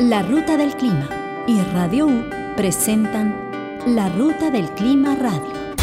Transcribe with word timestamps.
La 0.00 0.20
Ruta 0.20 0.58
del 0.58 0.76
Clima 0.76 1.08
y 1.46 1.58
Radio 1.72 2.06
U 2.06 2.24
presentan 2.54 3.34
La 3.86 4.10
Ruta 4.10 4.50
del 4.50 4.68
Clima 4.72 5.16
Radio. 5.16 5.74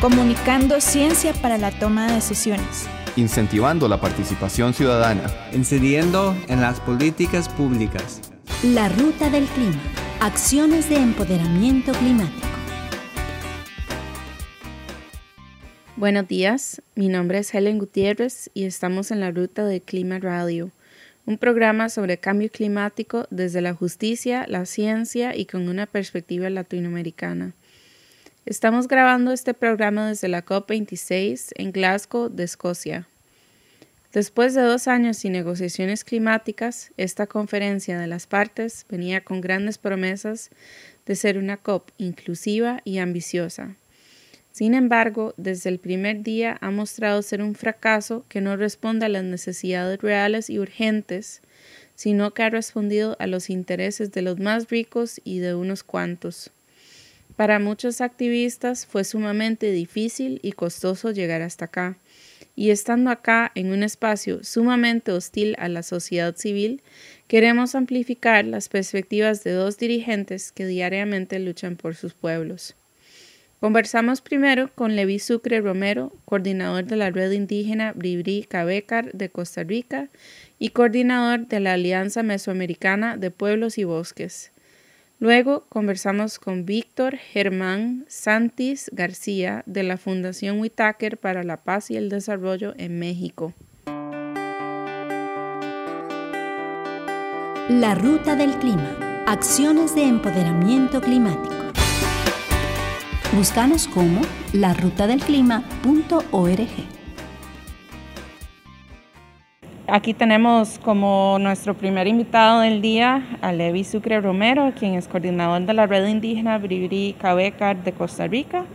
Comunicando 0.00 0.80
ciencia 0.80 1.32
para 1.34 1.58
la 1.58 1.70
toma 1.70 2.08
de 2.08 2.14
decisiones. 2.14 2.88
Incentivando 3.14 3.86
la 3.86 4.00
participación 4.00 4.74
ciudadana. 4.74 5.30
Incidiendo 5.52 6.36
en 6.48 6.60
las 6.60 6.80
políticas 6.80 7.48
públicas. 7.48 8.20
La 8.64 8.88
Ruta 8.88 9.30
del 9.30 9.44
Clima. 9.44 9.80
Acciones 10.18 10.88
de 10.88 10.96
empoderamiento 10.96 11.92
climático. 11.92 12.48
Buenos 15.94 16.26
días, 16.26 16.82
mi 16.96 17.06
nombre 17.06 17.38
es 17.38 17.54
Helen 17.54 17.78
Gutiérrez 17.78 18.50
y 18.54 18.64
estamos 18.64 19.12
en 19.12 19.20
la 19.20 19.30
Ruta 19.30 19.64
del 19.64 19.82
Clima 19.82 20.18
Radio 20.18 20.72
un 21.24 21.38
programa 21.38 21.88
sobre 21.88 22.18
cambio 22.18 22.50
climático 22.50 23.26
desde 23.30 23.60
la 23.60 23.74
justicia, 23.74 24.44
la 24.48 24.66
ciencia 24.66 25.36
y 25.36 25.46
con 25.46 25.68
una 25.68 25.86
perspectiva 25.86 26.50
latinoamericana. 26.50 27.54
Estamos 28.44 28.88
grabando 28.88 29.30
este 29.30 29.54
programa 29.54 30.08
desde 30.08 30.26
la 30.28 30.44
COP26 30.44 31.52
en 31.54 31.70
Glasgow, 31.70 32.28
de 32.28 32.42
Escocia. 32.42 33.06
Después 34.12 34.54
de 34.54 34.62
dos 34.62 34.88
años 34.88 35.16
sin 35.16 35.32
negociaciones 35.32 36.04
climáticas, 36.04 36.90
esta 36.96 37.26
conferencia 37.26 37.98
de 37.98 38.08
las 38.08 38.26
partes 38.26 38.84
venía 38.88 39.22
con 39.22 39.40
grandes 39.40 39.78
promesas 39.78 40.50
de 41.06 41.14
ser 41.14 41.38
una 41.38 41.56
COP 41.56 41.90
inclusiva 41.98 42.80
y 42.84 42.98
ambiciosa. 42.98 43.76
Sin 44.52 44.74
embargo, 44.74 45.32
desde 45.38 45.70
el 45.70 45.78
primer 45.78 46.22
día 46.22 46.58
ha 46.60 46.70
mostrado 46.70 47.22
ser 47.22 47.42
un 47.42 47.54
fracaso 47.54 48.26
que 48.28 48.42
no 48.42 48.54
responde 48.56 49.06
a 49.06 49.08
las 49.08 49.24
necesidades 49.24 49.98
reales 50.00 50.50
y 50.50 50.58
urgentes, 50.58 51.40
sino 51.94 52.34
que 52.34 52.42
ha 52.42 52.50
respondido 52.50 53.16
a 53.18 53.26
los 53.26 53.48
intereses 53.48 54.12
de 54.12 54.20
los 54.20 54.38
más 54.38 54.68
ricos 54.68 55.22
y 55.24 55.38
de 55.38 55.54
unos 55.54 55.82
cuantos. 55.82 56.50
Para 57.34 57.58
muchos 57.58 58.02
activistas 58.02 58.84
fue 58.84 59.04
sumamente 59.04 59.70
difícil 59.70 60.38
y 60.42 60.52
costoso 60.52 61.12
llegar 61.12 61.40
hasta 61.40 61.64
acá, 61.64 61.96
y 62.54 62.68
estando 62.70 63.10
acá 63.10 63.52
en 63.54 63.72
un 63.72 63.82
espacio 63.82 64.44
sumamente 64.44 65.12
hostil 65.12 65.56
a 65.58 65.68
la 65.68 65.82
sociedad 65.82 66.36
civil, 66.36 66.82
queremos 67.26 67.74
amplificar 67.74 68.44
las 68.44 68.68
perspectivas 68.68 69.42
de 69.44 69.52
dos 69.52 69.78
dirigentes 69.78 70.52
que 70.52 70.66
diariamente 70.66 71.38
luchan 71.38 71.76
por 71.76 71.94
sus 71.94 72.12
pueblos. 72.12 72.74
Conversamos 73.62 74.22
primero 74.22 74.70
con 74.74 74.96
Levi 74.96 75.20
Sucre 75.20 75.60
Romero, 75.60 76.12
coordinador 76.24 76.84
de 76.84 76.96
la 76.96 77.10
red 77.10 77.30
indígena 77.30 77.92
Bribri 77.92 78.42
Cabecar 78.42 79.12
de 79.12 79.28
Costa 79.28 79.62
Rica 79.62 80.08
y 80.58 80.70
coordinador 80.70 81.46
de 81.46 81.60
la 81.60 81.74
Alianza 81.74 82.24
Mesoamericana 82.24 83.16
de 83.16 83.30
Pueblos 83.30 83.78
y 83.78 83.84
Bosques. 83.84 84.50
Luego 85.20 85.64
conversamos 85.68 86.40
con 86.40 86.66
Víctor 86.66 87.16
Germán 87.16 88.04
Santis 88.08 88.90
García 88.92 89.62
de 89.66 89.84
la 89.84 89.96
Fundación 89.96 90.58
Whitaker 90.58 91.16
para 91.16 91.44
la 91.44 91.58
Paz 91.58 91.88
y 91.92 91.96
el 91.96 92.08
Desarrollo 92.08 92.74
en 92.78 92.98
México. 92.98 93.54
La 97.68 97.94
Ruta 97.94 98.34
del 98.34 98.58
Clima. 98.58 99.24
Acciones 99.28 99.94
de 99.94 100.02
empoderamiento 100.02 101.00
climático. 101.00 101.61
Búscanos 103.34 103.88
como 103.88 104.20
larutadelclima.org. 104.52 106.68
Aquí 109.88 110.12
tenemos 110.12 110.78
como 110.78 111.38
nuestro 111.40 111.72
primer 111.72 112.08
invitado 112.08 112.60
del 112.60 112.82
día 112.82 113.38
a 113.40 113.54
Levi 113.54 113.84
Sucre 113.84 114.20
Romero, 114.20 114.70
quien 114.78 114.96
es 114.96 115.08
coordinador 115.08 115.62
de 115.62 115.72
la 115.72 115.86
red 115.86 116.08
indígena 116.08 116.58
Bribri 116.58 117.16
Cabecar 117.18 117.82
de 117.82 117.92
Costa 117.92 118.26
Rica 118.26 118.66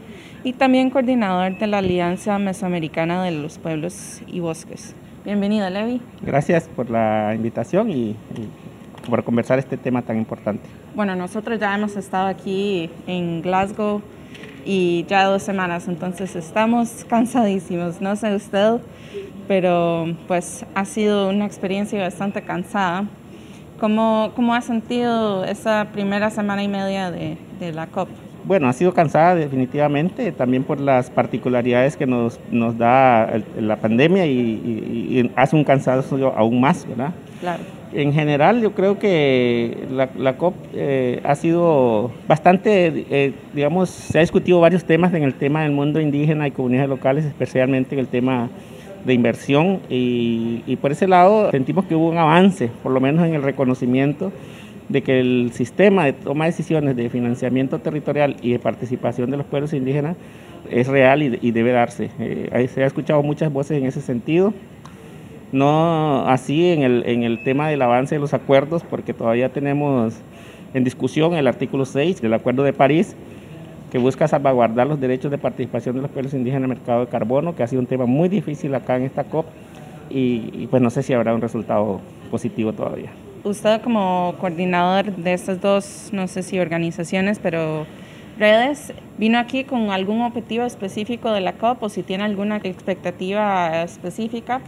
y 0.43 0.53
también 0.53 0.89
coordinador 0.89 1.59
de 1.59 1.67
la 1.67 1.77
Alianza 1.77 2.39
Mesoamericana 2.39 3.23
de 3.23 3.33
los 3.33 3.59
Pueblos 3.59 4.23
y 4.25 4.39
Bosques. 4.39 4.95
Bienvenido, 5.23 5.69
Levi. 5.69 6.01
Gracias 6.23 6.67
por 6.67 6.89
la 6.89 7.31
invitación 7.35 7.91
y, 7.91 8.09
y 8.09 8.17
por 9.07 9.23
conversar 9.23 9.59
este 9.59 9.77
tema 9.77 10.01
tan 10.01 10.17
importante. 10.17 10.63
Bueno, 10.95 11.15
nosotros 11.15 11.59
ya 11.59 11.75
hemos 11.75 11.95
estado 11.95 12.25
aquí 12.25 12.89
en 13.05 13.43
Glasgow 13.43 14.01
y 14.67 15.05
ya 15.07 15.23
dos 15.23 15.43
semanas, 15.43 15.87
entonces 15.87 16.35
estamos 16.35 17.05
cansadísimos, 17.07 18.01
no 18.01 18.17
sé 18.17 18.35
usted, 18.35 18.81
pero 19.47 20.13
pues 20.27 20.65
ha 20.75 20.83
sido 20.83 21.29
una 21.29 21.45
experiencia 21.45 22.01
bastante 22.01 22.41
cansada. 22.41 23.05
¿Cómo, 23.79 24.33
cómo 24.35 24.53
ha 24.53 24.61
sentido 24.61 25.45
esa 25.45 25.87
primera 25.93 26.29
semana 26.31 26.63
y 26.63 26.67
media 26.67 27.11
de, 27.11 27.37
de 27.61 27.71
la 27.71 27.87
COP? 27.87 28.09
Bueno, 28.47 28.67
ha 28.69 28.73
sido 28.73 28.93
cansada 28.93 29.35
definitivamente, 29.35 30.31
también 30.31 30.63
por 30.63 30.79
las 30.79 31.09
particularidades 31.09 31.97
que 31.97 32.07
nos, 32.07 32.39
nos 32.49 32.77
da 32.77 33.41
la 33.59 33.75
pandemia 33.75 34.25
y, 34.25 34.31
y, 34.31 35.19
y 35.19 35.31
hace 35.35 35.55
un 35.55 35.63
cansancio 35.63 36.33
aún 36.35 36.61
más, 36.61 36.87
¿verdad? 36.87 37.13
Claro 37.41 37.61
en 37.93 38.13
general 38.13 38.61
yo 38.61 38.73
creo 38.73 38.99
que 38.99 39.87
la, 39.89 40.37
COP 40.37 40.55
eh, 40.73 41.21
ha 41.23 41.35
sido 41.35 42.11
bastante, 42.27 43.05
eh, 43.09 43.33
digamos, 43.53 43.89
se 43.89 44.17
ha 44.17 44.21
discutido 44.21 44.59
varios 44.59 44.83
temas 44.83 45.13
en 45.13 45.23
el 45.23 45.33
tema 45.33 45.63
del 45.63 45.71
mundo 45.71 45.99
indígena 45.99 46.47
y 46.47 46.51
comunidades 46.51 46.89
locales, 46.89 47.25
especialmente 47.25 47.95
en 47.95 47.99
el 47.99 48.07
tema 48.07 48.49
de 49.05 49.13
inversión 49.13 49.79
y, 49.89 50.63
y, 50.67 50.75
por 50.75 50.91
ese 50.91 51.07
lado 51.07 51.49
sentimos 51.51 51.85
que 51.85 51.95
hubo 51.95 52.09
un 52.09 52.17
avance, 52.17 52.69
por 52.83 52.91
lo 52.91 52.99
menos 52.99 53.25
en 53.25 53.35
el 53.35 53.43
reconocimiento 53.43 54.31
de 54.89 55.01
que 55.01 55.19
el 55.19 55.51
sistema 55.53 56.05
de 56.05 56.13
toma 56.13 56.45
de 56.45 56.51
decisiones 56.51 56.95
de 56.95 57.09
financiamiento 57.09 57.79
territorial 57.79 58.37
y 58.41 58.51
de 58.51 58.59
participación 58.59 59.29
de 59.31 59.37
los 59.37 59.45
pueblos 59.45 59.73
indígenas 59.73 60.15
es 60.71 60.87
real 60.87 61.23
y, 61.23 61.51
debe 61.51 61.71
darse. 61.71 62.09
Eh, 62.19 62.69
se 62.73 62.83
ha 62.83 62.87
escuchado 62.87 63.21
muchas 63.23 63.51
voces 63.51 63.77
en 63.77 63.85
ese 63.85 64.01
sentido 64.01 64.53
no 65.51 66.27
así 66.27 66.71
en 66.71 66.83
el, 66.83 67.03
en 67.05 67.23
el 67.23 67.43
tema 67.43 67.69
del 67.69 67.81
avance 67.81 68.15
de 68.15 68.19
los 68.19 68.33
acuerdos, 68.33 68.83
porque 68.83 69.13
todavía 69.13 69.49
tenemos 69.49 70.15
en 70.73 70.83
discusión 70.83 71.33
el 71.35 71.47
artículo 71.47 71.85
6 71.85 72.21
del 72.21 72.33
Acuerdo 72.33 72.63
de 72.63 72.73
París, 72.73 73.15
que 73.91 73.97
busca 73.97 74.27
salvaguardar 74.27 74.87
los 74.87 74.99
derechos 74.99 75.31
de 75.31 75.37
participación 75.37 75.95
de 75.95 76.01
los 76.01 76.11
pueblos 76.11 76.33
indígenas 76.33 76.65
en 76.65 76.71
el 76.71 76.77
mercado 76.77 77.01
de 77.01 77.07
carbono, 77.07 77.55
que 77.55 77.63
ha 77.63 77.67
sido 77.67 77.81
un 77.81 77.87
tema 77.87 78.05
muy 78.05 78.27
difícil 78.27 78.75
acá 78.75 78.97
en 78.97 79.03
esta 79.03 79.23
COP, 79.23 79.45
y 80.09 80.67
pues 80.67 80.81
no 80.81 80.89
sé 80.89 81.03
si 81.03 81.13
habrá 81.13 81.33
un 81.33 81.41
resultado 81.41 82.01
positivo 82.29 82.73
todavía. 82.73 83.09
Usted 83.47 83.81
como 83.81 84.35
coordinador 84.41 85.15
de 85.15 85.31
estas 85.31 85.61
dos, 85.61 86.09
no 86.11 86.27
sé 86.27 86.43
si 86.43 86.59
organizaciones, 86.59 87.39
pero 87.39 87.85
redes, 88.37 88.91
¿vino 89.17 89.39
aquí 89.39 89.63
con 89.63 89.89
algún 89.91 90.21
objetivo 90.21 90.65
específico 90.65 91.31
de 91.31 91.39
la 91.39 91.53
COP 91.53 91.83
o 91.83 91.89
si 91.89 92.03
tiene 92.03 92.25
alguna 92.25 92.57
expectativa 92.57 93.83
específica? 93.83 94.59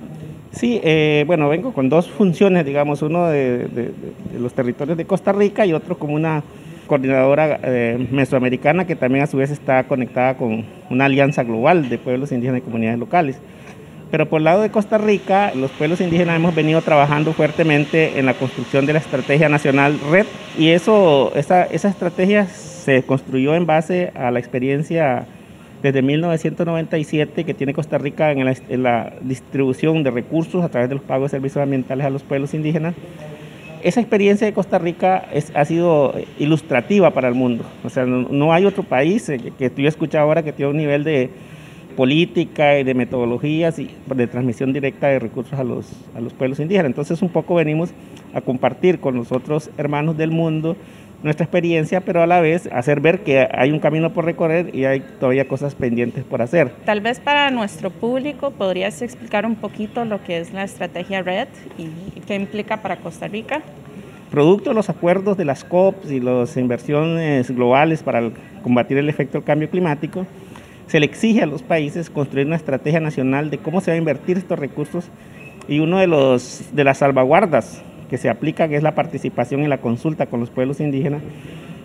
Sí, 0.52 0.80
eh, 0.82 1.26
bueno, 1.28 1.50
vengo 1.50 1.74
con 1.74 1.90
dos 1.90 2.10
funciones, 2.10 2.66
digamos, 2.66 3.02
uno 3.02 3.28
de, 3.28 3.92
los 4.40 4.54
territorios 4.54 4.98
de 4.98 5.04
Costa 5.04 5.34
Rica 5.34 5.66
y 5.66 5.74
otro 5.74 6.00
como 6.00 6.16
una 6.16 6.42
coordinadora 6.88 7.60
eh, 7.62 8.08
mesoamericana 8.12 8.88
que 8.88 8.96
también 8.96 9.26
a 9.26 9.28
su 9.28 9.36
vez 9.36 9.52
está 9.52 9.84
conectada 9.84 10.38
con 10.38 10.64
una 10.90 11.06
alianza 11.06 11.44
global 11.44 11.90
de 11.90 11.98
pueblos 11.98 12.32
indígenas 12.32 12.60
y 12.60 12.64
comunidades 12.64 12.98
locales. 12.98 13.40
Pero 14.12 14.28
por 14.28 14.40
el 14.42 14.46
lado 14.46 14.62
de 14.62 14.72
Costa 14.72 14.98
Rica, 14.98 15.52
los 15.54 15.70
pueblos 15.72 16.02
indígenas 16.02 16.36
hemos 16.36 16.56
venido 16.56 16.82
trabajando 16.82 17.34
fuertemente 17.34 18.18
en 18.18 18.26
la 18.26 18.34
construcción 18.34 18.86
de 18.88 18.94
la 18.94 19.00
Estrategia 19.00 19.50
Nacional 19.50 20.00
Red 20.10 20.26
y 20.58 20.70
eso, 20.70 21.32
esa, 21.36 21.64
esa 21.66 21.90
estrategia 21.90 22.48
se 22.48 23.04
construyó 23.04 23.54
en 23.54 23.68
base 23.68 24.12
a 24.16 24.32
la 24.32 24.40
experiencia 24.40 25.28
desde 25.84 26.02
1997 26.02 27.44
que 27.44 27.54
tiene 27.54 27.74
Costa 27.74 28.00
Rica 28.00 28.32
en 28.32 28.46
la, 28.46 28.56
en 28.68 28.84
la, 28.84 29.14
distribución 29.22 30.04
de 30.04 30.12
recursos 30.12 30.64
a 30.64 30.70
través 30.70 30.90
de 30.90 30.96
los 30.96 31.04
pagos 31.04 31.32
de 31.32 31.38
servicios 31.38 31.62
ambientales 31.62 32.06
a 32.06 32.10
los 32.10 32.24
pueblos 32.24 32.54
indígenas. 32.56 32.96
Esa 33.84 34.02
experiencia 34.02 34.46
de 34.46 34.54
Costa 34.54 34.78
Rica 34.80 35.30
es, 35.32 35.54
ha 35.56 35.64
sido 35.64 36.14
ilustrativa 36.38 37.12
para 37.12 37.30
el 37.30 37.36
mundo. 37.36 37.64
O 37.86 37.90
sea, 37.90 38.06
no, 38.06 38.52
hay 38.52 38.66
otro 38.66 38.84
país 38.84 39.30
eh, 39.30 39.38
que, 39.38 39.52
que 39.52 39.70
tú 39.70 39.86
escuchado 39.86 40.26
ahora 40.26 40.44
que 40.44 40.52
tiene 40.52 40.72
un 40.72 40.78
nivel 40.78 41.06
de 41.06 41.30
política 42.00 42.80
y 42.80 42.86
de 42.86 42.94
metodologías 42.94 43.78
y 43.78 43.90
de 44.06 44.28
transmisión 44.28 44.72
directa 44.72 45.08
de 45.08 45.20
recursos 45.20 45.60
a 45.60 45.66
los, 45.66 45.86
a 46.16 46.22
los 46.22 46.32
pueblos 46.32 46.62
indígenas. 46.62 46.92
Entonces 46.92 47.22
un 47.22 47.28
poco 47.28 47.56
venimos 47.56 47.90
a 48.34 48.40
compartir 48.40 49.02
con 49.02 49.18
los 49.18 49.34
otros 49.34 49.70
hermanos 49.78 50.16
del 50.16 50.32
mundo 50.32 50.78
nuestra 51.24 51.44
experiencia, 51.44 52.00
pero 52.00 52.24
a 52.24 52.26
la 52.26 52.40
vez 52.40 52.70
hacer 52.72 53.02
ver 53.02 53.20
que 53.26 53.50
hay 53.52 53.72
un 53.72 53.80
camino 53.80 54.14
por 54.14 54.24
recorrer 54.24 54.74
y 54.74 54.86
hay 54.86 55.02
todavía 55.20 55.50
cosas 55.50 55.76
pendientes 55.76 56.24
por 56.24 56.42
hacer. 56.42 56.72
Tal 56.86 57.02
vez 57.02 57.20
para 57.20 57.52
nuestro 57.52 57.90
público 57.90 58.52
podrías 58.52 59.02
explicar 59.02 59.46
un 59.46 59.56
poquito 59.56 60.06
lo 60.06 60.24
que 60.24 60.38
es 60.38 60.54
la 60.54 60.64
estrategia 60.64 61.22
RED 61.22 61.50
y 61.78 61.90
qué 62.22 62.36
implica 62.36 62.78
para 62.78 62.96
Costa 62.96 63.28
Rica. 63.28 63.62
Producto 64.32 64.70
de 64.70 64.76
los 64.76 64.90
acuerdos 64.90 65.36
de 65.36 65.44
las 65.44 65.66
COPs 65.66 66.10
y 66.10 66.22
las 66.22 66.56
inversiones 66.56 67.52
globales 67.52 68.04
para 68.04 68.30
combatir 68.64 68.98
el 68.98 69.10
efecto 69.10 69.40
del 69.40 69.44
cambio 69.44 69.70
climático, 69.70 70.26
se 70.90 71.00
le 71.00 71.06
exige 71.06 71.44
a 71.44 71.46
los 71.46 71.62
países 71.62 72.10
construir 72.10 72.48
una 72.48 72.56
estrategia 72.56 73.00
nacional 73.00 73.52
de 73.52 73.60
cómo 73.60 73.80
se 73.80 73.92
va 73.92 73.96
a 73.96 73.98
invertir 73.98 74.38
estos 74.38 74.58
recursos 74.58 75.10
y 75.68 75.80
uno 75.80 76.00
de 76.00 76.08
los 76.08 76.64
de 76.74 76.84
las 76.84 76.98
salvaguardas 76.98 77.84
que 78.10 78.18
se 78.18 78.28
aplican 78.28 78.74
es 78.74 78.82
la 78.82 78.96
participación 78.96 79.62
en 79.62 79.70
la 79.70 79.78
consulta 79.78 80.26
con 80.26 80.40
los 80.40 80.50
pueblos 80.50 80.80
indígenas 80.80 81.22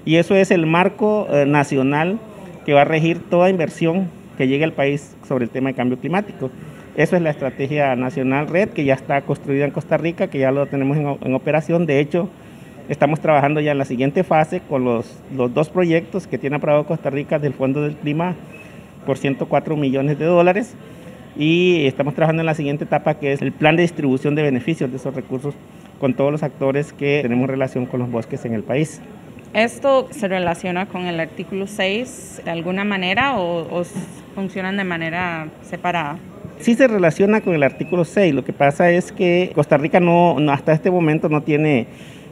y 0.06 0.16
eso 0.16 0.34
es 0.34 0.50
el 0.50 0.64
marco 0.66 1.28
eh, 1.30 1.44
nacional 1.46 2.18
que 2.64 2.72
va 2.72 2.80
a 2.80 2.84
regir 2.86 3.18
toda 3.28 3.50
inversión 3.50 4.08
que 4.38 4.48
llegue 4.48 4.64
al 4.64 4.72
país 4.72 5.14
sobre 5.28 5.44
el 5.44 5.50
tema 5.50 5.68
de 5.68 5.74
cambio 5.74 5.98
climático. 5.98 6.50
Eso 6.96 7.16
es 7.16 7.22
la 7.22 7.30
estrategia 7.30 7.94
nacional 7.96 8.48
red 8.48 8.70
que 8.70 8.84
ya 8.84 8.94
está 8.94 9.20
construida 9.22 9.64
en 9.64 9.70
Costa 9.70 9.96
Rica, 9.96 10.28
que 10.28 10.38
ya 10.38 10.50
lo 10.50 10.66
tenemos 10.66 10.96
en, 10.96 11.34
operación. 11.34 11.86
De 11.86 12.00
hecho, 12.00 12.28
estamos 12.88 13.20
trabajando 13.20 13.60
ya 13.60 13.72
en 13.72 13.78
la 13.78 13.84
siguiente 13.84 14.24
fase 14.24 14.60
con 14.60 14.84
los, 14.84 15.18
los 15.36 15.52
dos 15.52 15.68
proyectos 15.68 16.26
que 16.26 16.38
tiene 16.38 16.56
aprobado 16.56 16.84
Costa 16.84 17.10
Rica 17.10 17.38
del 17.38 17.52
Fondo 17.52 17.82
del 17.82 17.96
Clima 17.96 18.34
por 19.04 19.18
104 19.18 19.76
millones 19.76 20.18
de 20.18 20.24
dólares 20.24 20.74
y 21.36 21.86
estamos 21.86 22.14
trabajando 22.14 22.42
en 22.42 22.46
la 22.46 22.54
siguiente 22.54 22.84
etapa 22.84 23.14
que 23.14 23.32
es 23.32 23.42
el 23.42 23.52
plan 23.52 23.76
de 23.76 23.82
distribución 23.82 24.34
de 24.34 24.42
beneficios 24.42 24.90
de 24.90 24.96
esos 24.96 25.14
recursos 25.14 25.54
con 26.00 26.14
todos 26.14 26.32
los 26.32 26.42
actores 26.42 26.92
que 26.92 27.20
tenemos 27.22 27.48
relación 27.48 27.86
con 27.86 28.00
los 28.00 28.10
bosques 28.10 28.44
en 28.44 28.54
el 28.54 28.62
país. 28.62 29.00
¿Esto 29.52 30.08
se 30.10 30.26
relaciona 30.26 30.86
con 30.86 31.06
el 31.06 31.20
artículo 31.20 31.66
6 31.66 32.42
de 32.44 32.50
alguna 32.50 32.84
manera 32.84 33.38
o, 33.38 33.80
o 33.80 33.84
funcionan 34.34 34.76
de 34.76 34.84
manera 34.84 35.48
separada? 35.62 36.18
Sí 36.58 36.74
se 36.74 36.88
relaciona 36.88 37.40
con 37.40 37.54
el 37.54 37.62
artículo 37.62 38.04
6, 38.04 38.34
lo 38.34 38.44
que 38.44 38.52
pasa 38.52 38.90
es 38.90 39.12
que 39.12 39.50
Costa 39.54 39.76
Rica 39.76 40.00
no, 40.00 40.36
hasta 40.50 40.72
este 40.72 40.90
momento 40.90 41.28
no 41.28 41.42
tiene 41.42 41.86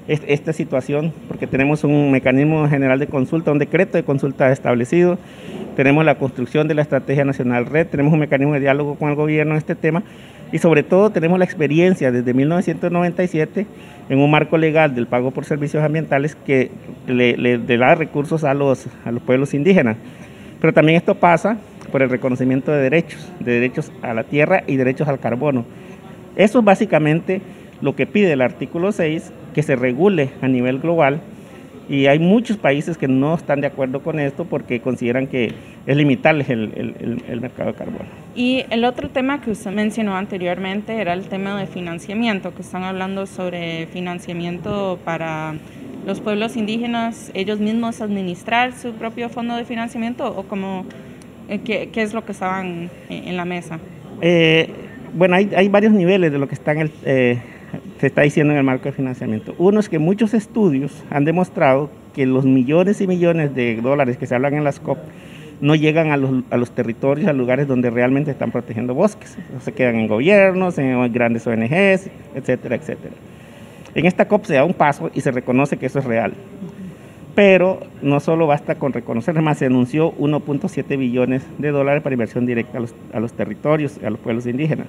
esta 0.09 0.53
situación 0.53 1.13
porque 1.29 1.47
tenemos 1.47 1.85
un 1.85 2.11
mecanismo 2.11 2.69
general 2.69 2.99
de 2.99 3.07
consulta, 3.07 3.53
un 3.53 3.59
decreto 3.59 3.97
de 3.97 4.03
consulta 4.03 4.51
establecido, 4.51 5.19
tenemos 5.77 6.05
la 6.05 6.17
construcción 6.17 6.69
de 6.69 6.75
la 6.75 6.83
Estrategia 6.83 7.25
Nacional 7.25 7.67
Red, 7.67 7.87
tenemos 7.87 8.13
un 8.13 8.19
mecanismo 8.19 8.55
de 8.55 8.61
diálogo 8.61 8.97
con 8.97 9.11
el 9.11 9.17
gobierno 9.17 9.53
en 9.53 9.59
este 9.59 9.75
tema 9.75 10.03
y 10.51 10.59
sobre 10.59 10.83
todo 10.83 11.11
tenemos 11.11 11.39
la 11.39 11.45
experiencia 11.45 12.13
desde 12.13 12.35
1997 12.35 13.67
en 14.09 14.19
un 14.19 14.31
marco 14.31 14.59
legal 14.59 14.95
del 14.95 15.07
pago 15.07 15.31
por 15.31 15.45
servicios 15.45 15.83
ambientales 15.83 16.35
que 16.35 16.71
le, 17.07 17.59
da 17.59 17.95
recursos 17.95 18.45
a 18.45 18.53
los, 18.53 18.87
a 19.05 19.13
los 19.13 19.23
pueblos 19.23 19.55
indígenas. 19.55 19.97
Pero 20.61 20.73
también 20.75 20.97
esto 20.97 21.15
pasa 21.15 21.57
por 21.91 22.03
el 22.03 22.11
reconocimiento 22.11 22.71
de 22.71 22.83
derechos, 22.83 23.33
de 23.41 23.53
derechos 23.53 23.93
a 24.03 24.13
la 24.15 24.25
tierra 24.25 24.65
y 24.67 24.77
derechos 24.77 25.09
al 25.09 25.21
carbono. 25.21 25.65
Eso 26.37 26.59
es 26.59 26.65
básicamente 26.65 27.41
lo 27.81 27.97
que 27.97 28.07
pide 28.07 28.33
el 28.33 28.43
artículo 28.43 28.93
6, 28.93 29.33
que 29.55 29.63
se 29.63 29.77
regule 29.77 30.31
a 30.41 30.49
nivel 30.49 30.79
global 30.79 31.21
y 31.89 32.07
hay 32.07 32.19
muchos 32.19 32.57
países 32.57 32.97
que 32.97 33.09
no 33.09 33.35
están 33.35 33.61
de 33.61 33.67
acuerdo 33.67 34.03
con 34.03 34.19
esto 34.19 34.45
porque 34.45 34.81
consideran 34.81 35.27
que 35.27 35.53
es 35.87 35.97
limitarles 35.97 36.49
el, 36.49 37.21
el, 37.29 37.41
mercado 37.41 37.73
de 37.73 37.77
carbono. 37.77 38.05
Y 38.35 38.65
el 38.71 38.85
otro 38.85 39.11
tema 39.11 39.41
que 39.41 39.51
usted 39.51 39.73
mencionó 39.73 40.17
anteriormente 40.17 41.01
era 41.01 41.13
el 41.13 41.25
tema 41.25 41.59
de 41.59 41.67
financiamiento, 41.67 42.55
que 42.55 42.63
están 42.63 42.85
hablando 42.85 43.27
sobre 43.27 43.87
financiamiento 43.87 44.99
para 45.05 45.55
los 46.07 46.21
pueblos 46.21 46.57
indígenas, 46.57 47.31
ellos 47.35 47.59
mismos 47.59 48.01
administrar 48.01 48.73
su 48.73 48.93
propio 48.93 49.29
fondo 49.29 49.57
de 49.57 49.65
financiamiento 49.65 50.27
o 50.35 50.45
como 50.45 50.87
eh, 51.49 51.61
¿Qué, 51.65 51.91
es 52.03 52.15
lo 52.15 52.25
que 52.25 52.33
estaban 52.33 52.91
en 53.11 53.37
la 53.37 53.45
mesa? 53.45 53.79
Eh, 54.21 54.71
bueno, 55.13 55.37
hay, 55.37 55.51
hay, 55.55 55.69
varios 55.69 55.93
niveles 55.93 56.33
de 56.33 56.39
lo 56.39 56.49
que 56.49 56.55
están 56.55 56.91
eh, 57.05 57.43
se 58.01 58.07
está 58.07 58.23
diciendo 58.23 58.53
en 58.53 58.59
el 58.59 58.65
marco 58.65 58.85
de 58.85 58.93
financiamiento. 58.93 59.55
Uno 59.59 59.81
es 59.81 59.89
que 59.89 59.99
muchos 59.99 60.35
estudios 60.35 61.03
han 61.11 61.25
demostrado 61.25 61.91
que 62.15 62.27
los 62.27 62.45
millones 62.45 63.01
y 63.01 63.07
millones 63.07 63.55
de 63.55 63.77
dólares 63.77 64.17
que 64.17 64.27
se 64.27 64.35
hablan 64.35 64.55
en 64.55 64.65
las 64.65 64.81
COP 64.81 64.99
no 65.61 65.75
llegan 65.75 66.11
a 66.11 66.17
los, 66.17 66.43
a 66.51 66.57
los 66.57 66.73
territorios, 66.73 67.29
a 67.29 67.33
lugares 67.33 67.69
donde 67.69 67.91
realmente 67.91 68.31
están 68.31 68.51
protegiendo 68.51 68.95
bosques. 68.95 69.39
Se 69.61 69.73
quedan 69.73 69.97
en 69.97 70.09
gobiernos, 70.09 70.77
en 70.79 71.13
grandes 71.13 71.47
ONGs, 71.47 72.11
etcétera, 72.35 72.77
etcétera. 72.77 73.15
En 73.95 74.07
esta 74.07 74.27
COP 74.27 74.45
se 74.45 74.55
da 74.55 74.65
un 74.65 74.75
paso 74.75 75.11
y 75.15 75.21
se 75.21 75.31
reconoce 75.31 75.77
que 75.77 75.87
eso 75.87 75.99
es 75.99 76.05
real 76.05 76.35
pero 77.35 77.81
no 78.03 78.21
solo 78.21 78.47
basta 78.47 78.75
con 78.75 78.93
reconocer, 78.93 79.35
además 79.35 79.59
se 79.59 79.67
anunció 79.67 80.13
1.7 80.17 80.99
billones 80.99 81.43
de 81.59 81.71
dólares 81.71 82.03
para 82.03 82.15
inversión 82.15 82.47
directa 82.47 82.79
a 82.79 82.81
los, 82.81 82.95
a 83.13 83.21
los 83.21 83.33
territorios, 83.33 83.99
a 84.05 84.11
los 84.11 84.21
pueblos 84.21 84.47
indígenas. 84.47 84.87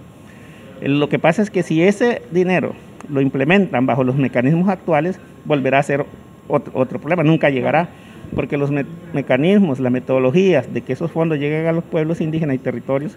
Lo 0.82 1.10
que 1.10 1.20
pasa 1.20 1.42
es 1.42 1.50
que 1.50 1.64
si 1.64 1.82
ese 1.82 2.22
dinero 2.32 2.74
lo 3.10 3.22
implementan 3.22 3.86
bajo 3.86 4.04
los 4.04 4.16
mecanismos 4.16 4.70
actuales, 4.70 5.20
volverá 5.46 5.80
a 5.80 5.84
ser 5.84 6.06
otro, 6.48 7.00
problema, 7.00 7.24
nunca 7.24 7.50
llegará, 7.50 7.90
porque 8.36 8.58
los 8.58 8.72
mecanismos, 9.14 9.80
las 9.80 9.92
metodologías 9.92 10.74
de 10.74 10.82
que 10.82 10.94
esos 10.94 11.12
fondos 11.12 11.38
lleguen 11.38 11.68
a 11.68 11.72
los 11.72 11.84
pueblos 11.84 12.22
indígenas 12.22 12.56
y 12.56 12.60
territorios 12.60 13.16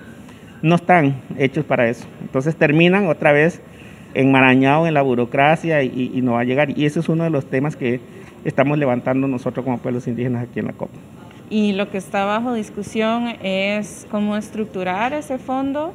no 0.63 0.75
están 0.77 1.17
hechos 1.39 1.65
para 1.65 1.89
eso. 1.89 2.07
Entonces 2.23 2.57
terminan 2.57 3.07
otra 3.07 3.33
vez 3.33 3.61
enmarañados 4.15 4.89
en 4.89 4.95
la 4.95 5.03
burocracia 5.03 5.83
y, 5.83 6.13
y 6.15 6.23
no 6.23 6.33
va 6.33 6.41
a 6.41 6.45
llegar. 6.45 6.77
Y 6.77 6.87
ese 6.87 7.01
es 7.01 7.09
uno 7.09 7.25
de 7.25 7.31
los 7.31 7.47
temas 7.47 7.77
que 7.77 8.01
estamos 8.45 8.79
levantando 8.79 9.27
nosotros 9.29 9.65
como 9.65 9.79
pueblos 9.79 10.07
indígenas 10.07 10.49
aquí 10.49 10.61
en 10.61 10.67
la 10.67 10.73
COP. 10.73 10.91
Y 11.51 11.73
lo 11.73 11.91
que 11.91 11.99
está 11.99 12.25
bajo 12.25 12.55
discusión 12.55 13.29
es 13.43 14.07
cómo 14.11 14.37
estructurar 14.37 15.13
ese 15.13 15.39
fondo 15.39 15.93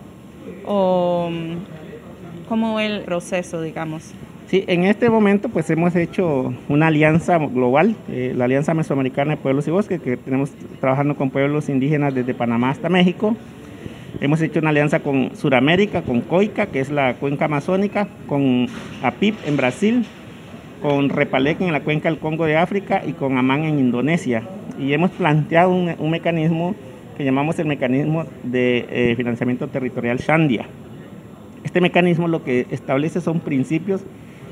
o 0.66 1.30
mm, 1.32 2.48
cómo 2.48 2.80
el 2.80 3.02
proceso, 3.02 3.62
digamos. 3.62 4.14
Sí, 4.48 4.66
en 4.68 4.84
este 4.84 5.10
momento 5.10 5.48
pues 5.48 5.70
hemos 5.70 5.96
hecho 5.96 6.54
una 6.68 6.88
alianza 6.88 7.38
global, 7.38 7.96
eh, 8.10 8.34
la 8.36 8.46
Alianza 8.46 8.74
Mesoamericana 8.74 9.32
de 9.32 9.38
Pueblos 9.38 9.66
y 9.68 9.72
Bosques, 9.72 10.02
que 10.02 10.18
tenemos 10.18 10.52
trabajando 10.82 11.16
con 11.16 11.30
pueblos 11.30 11.70
indígenas 11.70 12.14
desde 12.14 12.34
Panamá 12.34 12.72
hasta 12.72 12.90
México. 12.90 13.38
Hemos 14.20 14.42
hecho 14.42 14.60
una 14.60 14.70
alianza 14.70 15.00
con 15.00 15.36
Suramérica, 15.36 16.02
con 16.02 16.20
COICA, 16.20 16.66
que 16.66 16.82
es 16.82 16.92
la 16.92 17.14
cuenca 17.14 17.46
amazónica, 17.46 18.10
con 18.28 18.68
APIP 19.02 19.36
en 19.48 19.56
Brasil, 19.56 20.06
con 20.82 21.10
Repalec 21.10 21.62
en 21.62 21.72
la 21.72 21.82
cuenca 21.82 22.10
del 22.10 22.20
Congo 22.20 22.46
de 22.46 22.58
África 22.58 23.04
y 23.06 23.14
con 23.14 23.38
Amán 23.38 23.64
en 23.64 23.80
Indonesia. 23.80 24.44
Y 24.78 24.94
hemos 24.94 25.12
planteado 25.12 25.72
un, 25.72 26.12
mecanismo 26.12 26.76
que 27.22 27.26
llamamos 27.26 27.60
el 27.60 27.68
mecanismo 27.68 28.26
de 28.42 28.86
eh, 28.90 29.16
financiamiento 29.16 29.68
territorial 29.68 30.18
Shandia. 30.18 30.66
Este 31.64 31.80
mecanismo 31.80 32.28
lo 32.28 32.44
que 32.44 32.66
establece 32.72 33.22
son 33.22 33.42
principios 33.42 34.02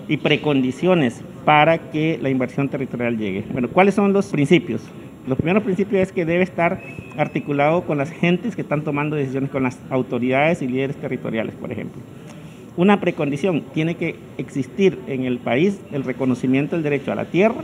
y 0.08 0.18
precondiciones 0.18 1.24
para 1.46 1.90
que 1.90 2.20
la 2.22 2.30
inversión 2.30 2.70
territorial 2.70 3.18
llegue. 3.18 3.44
Bueno, 3.52 3.70
¿cuáles 3.70 3.96
son 3.96 4.14
los 4.14 4.28
principios? 4.28 4.84
Los 5.28 5.38
primeros 5.38 5.64
principios 5.64 6.04
es 6.04 6.12
que 6.12 6.26
debe 6.26 6.44
estar 6.44 6.80
articulado 7.18 7.82
con 7.86 7.98
las 7.98 8.12
gentes 8.12 8.56
que 8.56 8.62
están 8.62 8.84
tomando 8.84 9.16
decisiones, 9.16 9.50
con 9.50 9.64
las 9.64 9.80
autoridades 9.90 10.62
y 10.62 10.68
líderes 10.68 10.96
territoriales, 10.98 11.56
por 11.56 11.72
ejemplo 11.72 12.00
una 12.78 13.02
precondición, 13.02 13.64
tiene 13.74 13.96
que 13.96 14.16
existir 14.38 14.98
en 15.08 15.26
el 15.26 15.40
país 15.40 15.82
el 15.92 16.06
reconocimiento 16.06 16.78
del 16.78 16.84
derecho 16.84 17.12
a 17.12 17.16
la 17.16 17.26
tierra 17.26 17.62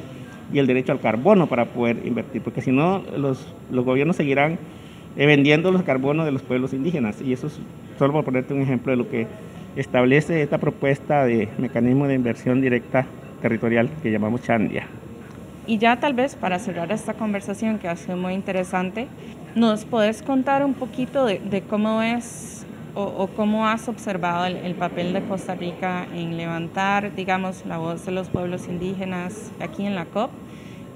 y 0.52 0.60
el 0.60 0.68
derecho 0.68 0.92
al 0.92 1.00
carbono 1.00 1.48
para 1.48 1.68
poder 1.68 2.06
invertir, 2.06 2.42
porque 2.42 2.62
si 2.62 2.74
no 2.74 3.02
los, 3.16 3.48
los 3.72 3.86
gobiernos 3.86 4.18
seguirán 4.18 4.58
vendiendo 5.16 5.72
los 5.72 5.84
carbonos 5.84 6.26
de 6.26 6.32
los 6.32 6.42
pueblos 6.42 6.74
indígenas. 6.74 7.22
Y 7.22 7.34
eso 7.34 7.48
es 7.48 7.60
solo 7.98 8.14
por 8.14 8.26
ponerte 8.26 8.54
un 8.54 8.62
ejemplo 8.62 8.92
de 8.92 8.98
lo 8.98 9.10
que 9.10 9.28
establece 9.76 10.42
esta 10.42 10.58
propuesta 10.58 11.26
de 11.26 11.50
mecanismo 11.58 12.08
de 12.08 12.16
inversión 12.16 12.62
directa 12.62 13.06
territorial 13.42 13.90
que 14.02 14.12
llamamos 14.12 14.42
Chandia. 14.42 14.88
Y 15.68 15.78
ya 15.78 16.00
tal 16.00 16.14
vez 16.14 16.36
para 16.36 16.60
cerrar 16.60 16.92
esta 16.92 17.14
conversación 17.14 17.80
que 17.80 17.88
ha 17.88 17.96
sido 17.96 18.18
muy 18.18 18.34
interesante, 18.34 19.08
¿nos 19.56 19.86
puedes 19.86 20.22
contar 20.22 20.64
un 20.64 20.74
poquito 20.74 21.26
de, 21.26 21.40
de 21.40 21.62
cómo 21.62 22.02
es 22.02 22.56
o, 22.96 23.28
cómo 23.36 23.68
has 23.68 23.88
observado 23.90 24.46
el, 24.46 24.74
papel 24.76 25.14
de 25.14 25.22
Costa 25.24 25.54
Rica 25.54 26.08
en 26.14 26.38
levantar, 26.38 27.14
digamos, 27.14 27.66
la 27.66 27.78
voz 27.78 28.06
de 28.06 28.12
los 28.12 28.30
pueblos 28.30 28.68
indígenas 28.68 29.52
aquí 29.60 29.86
en 29.86 29.96
la 29.96 30.06
COP 30.06 30.32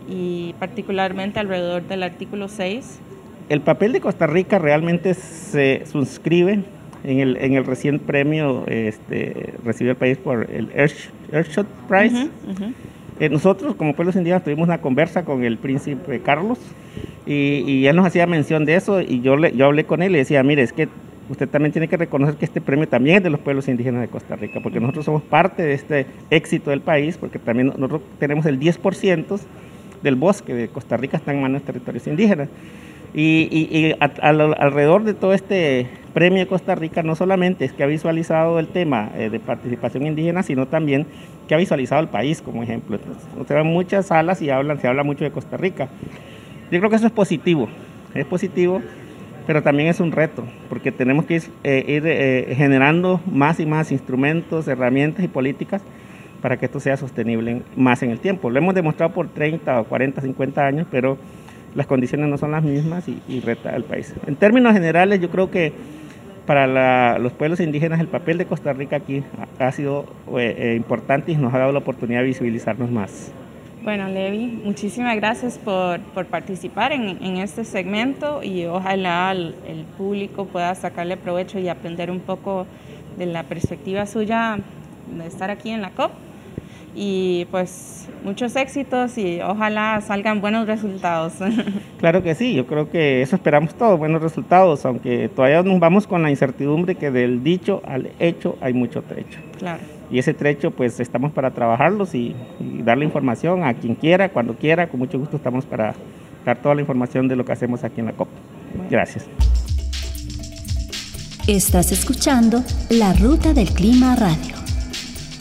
y 0.07 0.53
particularmente 0.59 1.39
alrededor 1.39 1.83
del 1.83 2.03
artículo 2.03 2.47
6? 2.47 2.99
El 3.49 3.61
papel 3.61 3.91
de 3.93 3.99
Costa 3.99 4.27
Rica 4.27 4.59
realmente 4.59 5.15
se 5.15 5.83
suscribe 5.91 6.63
en 7.03 7.19
el, 7.19 7.37
en 7.37 7.53
el 7.53 7.65
recién 7.65 7.99
premio 7.99 8.63
este, 8.67 9.53
recibido 9.65 9.91
el 9.91 9.97
país 9.97 10.17
por 10.17 10.47
el 10.51 10.69
Earthshot 11.31 11.67
Prize. 11.87 12.29
Eh, 13.19 13.27
nosotros 13.29 13.75
como 13.75 13.95
pueblos 13.95 14.15
indígenas 14.15 14.43
tuvimos 14.43 14.67
una 14.67 14.79
conversa 14.79 15.25
con 15.25 15.43
el 15.43 15.57
príncipe 15.57 16.21
Carlos 16.21 16.59
y, 17.25 17.63
y, 17.67 17.87
él 17.87 17.95
nos 17.95 18.05
hacía 18.05 18.25
mención 18.27 18.63
de 18.65 18.75
eso 18.75 19.01
y 19.01 19.21
yo, 19.21 19.35
le, 19.35 19.53
yo 19.55 19.65
hablé 19.65 19.83
con 19.83 20.01
él 20.01 20.15
y 20.15 20.19
decía, 20.19 20.41
mire, 20.41 20.61
es 20.61 20.71
que 20.71 20.87
usted 21.27 21.49
también 21.49 21.71
tiene 21.71 21.87
que 21.87 21.97
reconocer 21.97 22.35
que 22.35 22.45
este 22.45 22.61
premio 22.61 22.87
también 22.87 23.17
es 23.17 23.23
de 23.23 23.29
los 23.29 23.39
pueblos 23.39 23.67
indígenas 23.67 24.01
de 24.01 24.07
Costa 24.07 24.35
Rica, 24.35 24.59
porque 24.61 24.79
nosotros 24.79 25.05
somos 25.05 25.21
parte 25.21 25.63
de 25.63 25.73
este 25.73 26.05
éxito 26.29 26.69
del 26.69 26.81
país, 26.81 27.17
porque 27.17 27.39
también 27.39 27.67
nosotros 27.67 28.01
tenemos 28.19 28.45
el 28.45 28.59
10% 28.59 29.39
del 30.01 30.15
bosque 30.15 30.53
de 30.53 30.69
Costa 30.69 30.97
Rica 30.97 31.17
está 31.17 31.33
en 31.33 31.41
manos 31.41 31.61
de 31.61 31.65
territorios 31.65 32.07
indígenas. 32.07 32.49
Y, 33.13 33.95
alrededor 33.99 35.03
de 35.03 35.13
todo 35.13 35.33
este 35.33 35.87
premio 36.13 36.39
de 36.39 36.47
Costa 36.47 36.75
Rica, 36.75 37.03
no 37.03 37.15
solamente 37.15 37.65
es 37.65 37.73
que 37.73 37.83
ha 37.83 37.87
visualizado 37.87 38.59
el 38.59 38.67
tema 38.67 39.11
eh, 39.15 39.29
de 39.29 39.39
participación 39.39 40.05
indígena, 40.05 40.43
sino 40.43 40.67
también 40.67 41.05
que 41.47 41.55
ha 41.55 41.57
visualizado 41.57 42.01
el 42.01 42.07
país 42.07 42.41
como 42.41 42.63
ejemplo. 42.63 42.97
Entonces, 42.97 43.23
se 43.47 43.53
van 43.53 43.67
muchas 43.67 44.07
salas 44.07 44.41
y 44.41 44.49
hablan, 44.49 44.79
se 44.79 44.87
habla 44.87 45.03
mucho 45.03 45.23
de 45.23 45.31
Costa 45.31 45.57
Rica. 45.57 45.89
Yo 46.71 46.79
creo 46.79 46.89
que 46.89 46.97
eso 46.97 47.07
es 47.07 47.11
positivo, 47.11 47.67
es 48.13 48.25
positivo 48.25 48.81
pero 49.49 49.63
también 49.63 49.89
es 49.89 49.99
un 49.99 50.11
reto, 50.11 50.43
porque 50.69 50.91
tenemos 50.91 51.25
que 51.25 51.37
ir, 51.37 51.43
eh, 51.63 51.83
eh, 51.87 52.53
generando 52.55 53.19
más 53.25 53.59
y 53.59 53.65
más 53.65 53.91
instrumentos, 53.91 54.67
herramientas 54.67 55.25
y 55.25 55.27
políticas 55.27 55.81
para 56.39 56.57
que 56.57 56.67
esto 56.67 56.79
sea 56.79 56.97
sostenible 56.97 57.63
más 57.75 58.03
en 58.03 58.11
el 58.11 58.19
tiempo. 58.19 58.51
Lo 58.51 58.59
hemos 58.59 58.75
demostrado 58.75 59.11
por 59.11 59.27
30 59.27 59.81
o 59.81 59.85
40, 59.85 60.21
50 60.21 60.63
años, 60.63 60.87
pero 60.91 61.17
las 61.75 61.87
condiciones 61.87 62.29
no 62.29 62.37
son 62.37 62.51
las 62.51 62.63
mismas 62.63 63.05
y, 63.07 63.39
reta 63.41 63.69
al 63.69 63.83
país. 63.83 64.13
En 64.27 64.35
términos 64.35 64.73
generales, 64.73 65.19
yo 65.19 65.29
creo 65.29 65.49
que 65.51 65.73
para 66.45 67.19
los 67.19 67.31
pueblos 67.33 67.59
indígenas 67.59 67.99
el 67.99 68.07
papel 68.07 68.37
de 68.37 68.45
Costa 68.45 68.73
Rica 68.73 68.95
aquí 68.95 69.23
ha, 69.59 69.71
sido 69.71 70.05
eh, 70.37 70.55
eh, 70.57 70.75
importante 70.75 71.31
y 71.31 71.35
nos 71.35 71.53
ha 71.53 71.59
dado 71.59 71.71
la 71.71 71.79
oportunidad 71.79 72.21
de 72.21 72.27
visibilizarnos 72.27 72.89
más. 72.89 73.31
Bueno, 73.83 74.09
Levi, 74.09 74.59
muchísimas 74.63 75.15
gracias 75.15 75.57
por, 75.57 76.01
participar 76.25 76.91
en, 76.91 77.37
este 77.37 77.63
segmento 77.63 78.43
y 78.43 78.65
ojalá 78.65 79.31
el, 79.31 79.55
el, 79.67 79.85
público 79.97 80.45
pueda 80.45 80.75
sacarle 80.75 81.17
provecho 81.17 81.59
y 81.59 81.69
aprender 81.69 82.11
un 82.11 82.19
poco 82.19 82.65
de 83.17 83.27
la 83.27 83.43
perspectiva 83.43 84.05
suya 84.05 84.57
de 85.17 85.27
estar 85.27 85.49
aquí 85.49 85.69
en 85.69 85.81
la 85.81 85.91
COP 85.91 86.11
y 86.95 87.45
pues 87.51 88.07
muchos 88.23 88.55
éxitos 88.55 89.17
y 89.17 89.39
ojalá 89.41 90.01
salgan 90.01 90.41
buenos 90.41 90.67
resultados. 90.67 91.33
Claro 91.99 92.23
que 92.23 92.33
sí, 92.33 92.53
yo 92.53 92.65
creo 92.65 92.89
que 92.89 93.21
eso 93.21 93.35
esperamos 93.35 93.75
todos, 93.75 93.99
buenos 93.99 94.21
resultados, 94.21 94.85
aunque 94.85 95.27
todavía 95.27 95.61
nos 95.63 95.81
vamos 95.81 96.07
con 96.07 96.23
la 96.23 96.29
incertidumbre 96.29 96.95
que 96.95 97.11
del 97.11 97.43
dicho 97.43 97.81
al 97.85 98.11
hecho 98.19 98.57
hay 98.61 98.71
mucho 98.71 99.01
trecho. 99.01 99.37
Claro. 99.57 99.81
Y 100.09 100.17
ese 100.17 100.33
trecho 100.33 100.71
pues 100.71 101.01
estamos 101.01 101.33
para 101.33 101.51
trabajarlos 101.51 102.15
y, 102.15 102.37
y 102.61 102.81
darle 102.83 103.03
información 103.03 103.65
a 103.65 103.73
quien 103.73 103.95
quiera, 103.95 104.29
cuando 104.29 104.53
quiera, 104.53 104.87
con 104.87 105.01
mucho 105.01 105.19
gusto 105.19 105.35
estamos 105.35 105.65
para 105.65 105.93
dar 106.45 106.57
toda 106.61 106.73
la 106.73 106.81
información 106.81 107.27
de 107.27 107.35
lo 107.35 107.43
que 107.43 107.51
hacemos 107.51 107.83
aquí 107.83 107.99
en 107.99 108.05
la 108.05 108.13
COP. 108.13 108.29
Gracias. 108.89 109.25
Estás 111.47 111.91
escuchando 111.91 112.63
La 112.89 113.11
Ruta 113.13 113.53
del 113.53 113.69
Clima 113.71 114.15
Radio. 114.15 114.58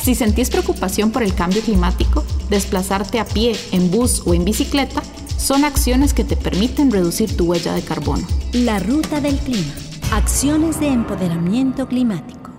Si 0.09 0.15
sentís 0.15 0.49
preocupación 0.49 1.11
por 1.11 1.23
el 1.23 1.35
cambio 1.35 1.61
climático, 1.61 2.25
desplazarte 2.49 3.21
a 3.21 3.27
pie, 3.27 3.55
en 3.73 3.91
bus 3.91 4.23
o 4.25 4.33
en 4.33 4.43
bicicleta 4.43 5.03
son 5.37 5.67
acciones 5.67 6.15
que 6.15 6.25
te 6.25 6.35
permiten 6.35 6.91
reducir 6.91 7.37
tu 7.37 7.45
huella 7.45 7.75
de 7.75 7.83
carbono. 7.83 8.27
La 8.55 8.79
ruta 8.79 9.21
del 9.21 9.37
clima. 9.37 9.71
Acciones 10.11 10.81
de 10.81 10.89
empoderamiento 10.89 11.87
climático. 11.89 12.51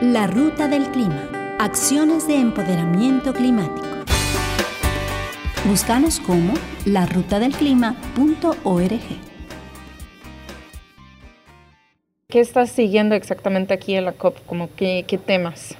La 0.00 0.28
ruta 0.28 0.68
del 0.68 0.88
clima. 0.92 1.28
Acciones 1.58 2.28
de 2.28 2.36
empoderamiento 2.36 3.34
climático. 3.34 3.88
Búscanos 5.66 6.20
como 6.20 6.54
larutadelclima.org. 6.84 9.33
¿Qué 12.34 12.40
estás 12.40 12.70
siguiendo 12.70 13.14
exactamente 13.14 13.72
aquí 13.74 13.94
en 13.94 14.06
la 14.06 14.10
COP? 14.10 14.36
Como 14.46 14.68
qué, 14.74 15.04
qué 15.06 15.18
temas? 15.18 15.76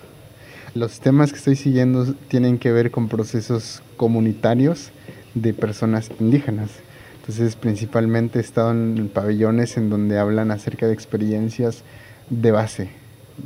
Los 0.77 1.01
temas 1.01 1.33
que 1.33 1.39
estoy 1.39 1.57
siguiendo 1.57 2.15
tienen 2.29 2.59
que 2.59 2.71
ver 2.71 2.93
con 2.93 3.09
procesos 3.09 3.83
comunitarios 3.97 4.93
de 5.35 5.53
personas 5.53 6.13
indígenas. 6.21 6.71
Entonces, 7.17 7.57
principalmente 7.57 8.39
he 8.39 8.41
estado 8.41 8.71
en 8.71 9.11
pabellones 9.13 9.77
en 9.77 9.91
donde 9.91 10.17
hablan 10.17 10.53
acerca 10.53 10.87
de 10.87 10.95
experiencias 10.95 11.83
de 12.31 12.53
base, 12.53 12.89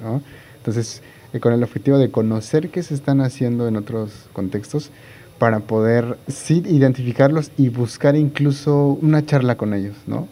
¿no? 0.02 0.20
Entonces, 0.58 1.00
eh, 1.32 1.40
con 1.40 1.54
el 1.54 1.62
objetivo 1.62 1.96
de 1.96 2.10
conocer 2.10 2.68
qué 2.68 2.82
se 2.82 2.92
están 2.92 3.22
haciendo 3.22 3.68
en 3.68 3.76
otros 3.76 4.28
contextos 4.34 4.90
para 5.38 5.60
poder 5.60 6.18
sí 6.28 6.62
identificarlos 6.66 7.52
y 7.56 7.70
buscar 7.70 8.16
incluso 8.16 8.98
una 9.00 9.24
charla 9.24 9.56
con 9.56 9.72
ellos, 9.72 9.96
¿no? 10.06 10.28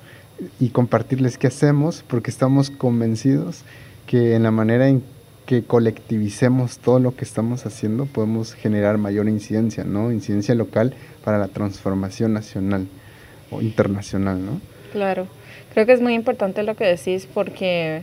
Y 0.60 0.70
compartirles 0.70 1.38
qué 1.38 1.46
hacemos, 1.46 2.04
porque 2.06 2.30
estamos 2.30 2.70
convencidos 2.70 3.62
que 4.06 4.34
en 4.34 4.42
la 4.42 4.50
manera 4.50 4.88
en 4.88 5.02
que 5.46 5.62
colectivicemos 5.62 6.78
todo 6.78 6.98
lo 6.98 7.14
que 7.14 7.24
estamos 7.24 7.66
haciendo 7.66 8.06
podemos 8.06 8.52
generar 8.52 8.98
mayor 8.98 9.28
incidencia, 9.28 9.84
¿no? 9.84 10.10
Incidencia 10.10 10.54
local 10.54 10.94
para 11.24 11.38
la 11.38 11.48
transformación 11.48 12.32
nacional 12.32 12.88
o 13.50 13.62
internacional, 13.62 14.44
¿no? 14.44 14.60
Claro. 14.92 15.28
Creo 15.72 15.86
que 15.86 15.92
es 15.92 16.00
muy 16.00 16.14
importante 16.14 16.62
lo 16.64 16.74
que 16.74 16.84
decís 16.84 17.28
porque 17.32 18.02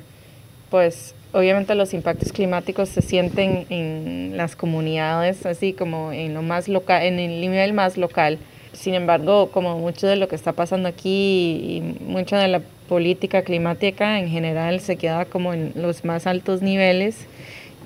pues 0.70 1.16
obviamente 1.34 1.76
los 1.76 1.94
impactos 1.94 2.32
climáticos 2.32 2.90
se 2.90 3.02
sienten 3.02 3.66
en 3.70 4.38
las 4.38 4.56
comunidades, 4.56 5.46
así 5.46 5.74
como 5.74 6.12
en 6.14 6.34
lo 6.34 6.42
más 6.42 6.68
local, 6.68 7.04
en 7.04 7.20
el 7.20 7.42
nivel 7.42 7.74
más 7.74 7.98
local. 7.98 8.40
Sin 8.74 8.96
embargo, 8.96 9.50
como 9.52 9.78
mucho 9.78 10.08
de 10.08 10.16
lo 10.16 10.28
que 10.28 10.36
está 10.36 10.54
pasando 10.54 10.90
aquí 10.90 11.10
y 11.10 12.04
mucha 12.06 12.40
de 12.40 12.48
la 12.48 12.62
política 12.90 13.44
climática 13.44 14.20
en 14.20 14.30
general 14.30 14.80
se 14.80 14.98
queda 14.98 15.26
como 15.26 15.54
en 15.54 15.74
los 15.76 16.04
más 16.06 16.28
altos 16.28 16.62
niveles 16.62 17.28